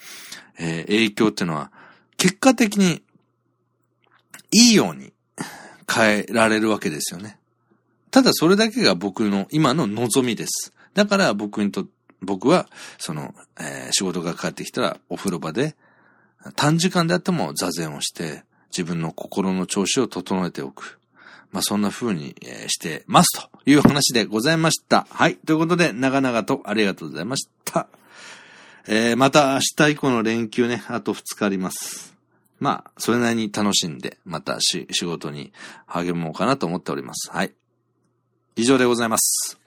[0.59, 1.73] えー、影響っていうのは、
[2.17, 3.03] 結果的に、
[4.53, 5.13] いいように
[5.93, 7.39] 変えられるわけですよね。
[8.13, 10.73] ただそれだけが僕の今の望みです。
[10.95, 11.94] だから僕にとって、
[12.25, 12.69] 僕は、
[12.99, 15.77] その、えー、仕事が帰ってきたらお風呂場で、
[16.57, 18.45] 短時間であっても座禅をして、
[18.77, 20.99] 自分の心の調子を整えておく。
[21.53, 22.35] まあ、そんな風に
[22.67, 25.07] してますという話でございました。
[25.09, 25.37] はい。
[25.37, 27.87] ということで、長々とありがとうございました。
[28.89, 32.15] えー、また明日以降の連休ね、あと2日あります。
[32.59, 35.53] まあ、それなりに楽しんで、またし仕事に
[35.87, 37.31] 励もうかなと思っております。
[37.31, 37.53] はい。
[38.57, 39.64] 以上でございます。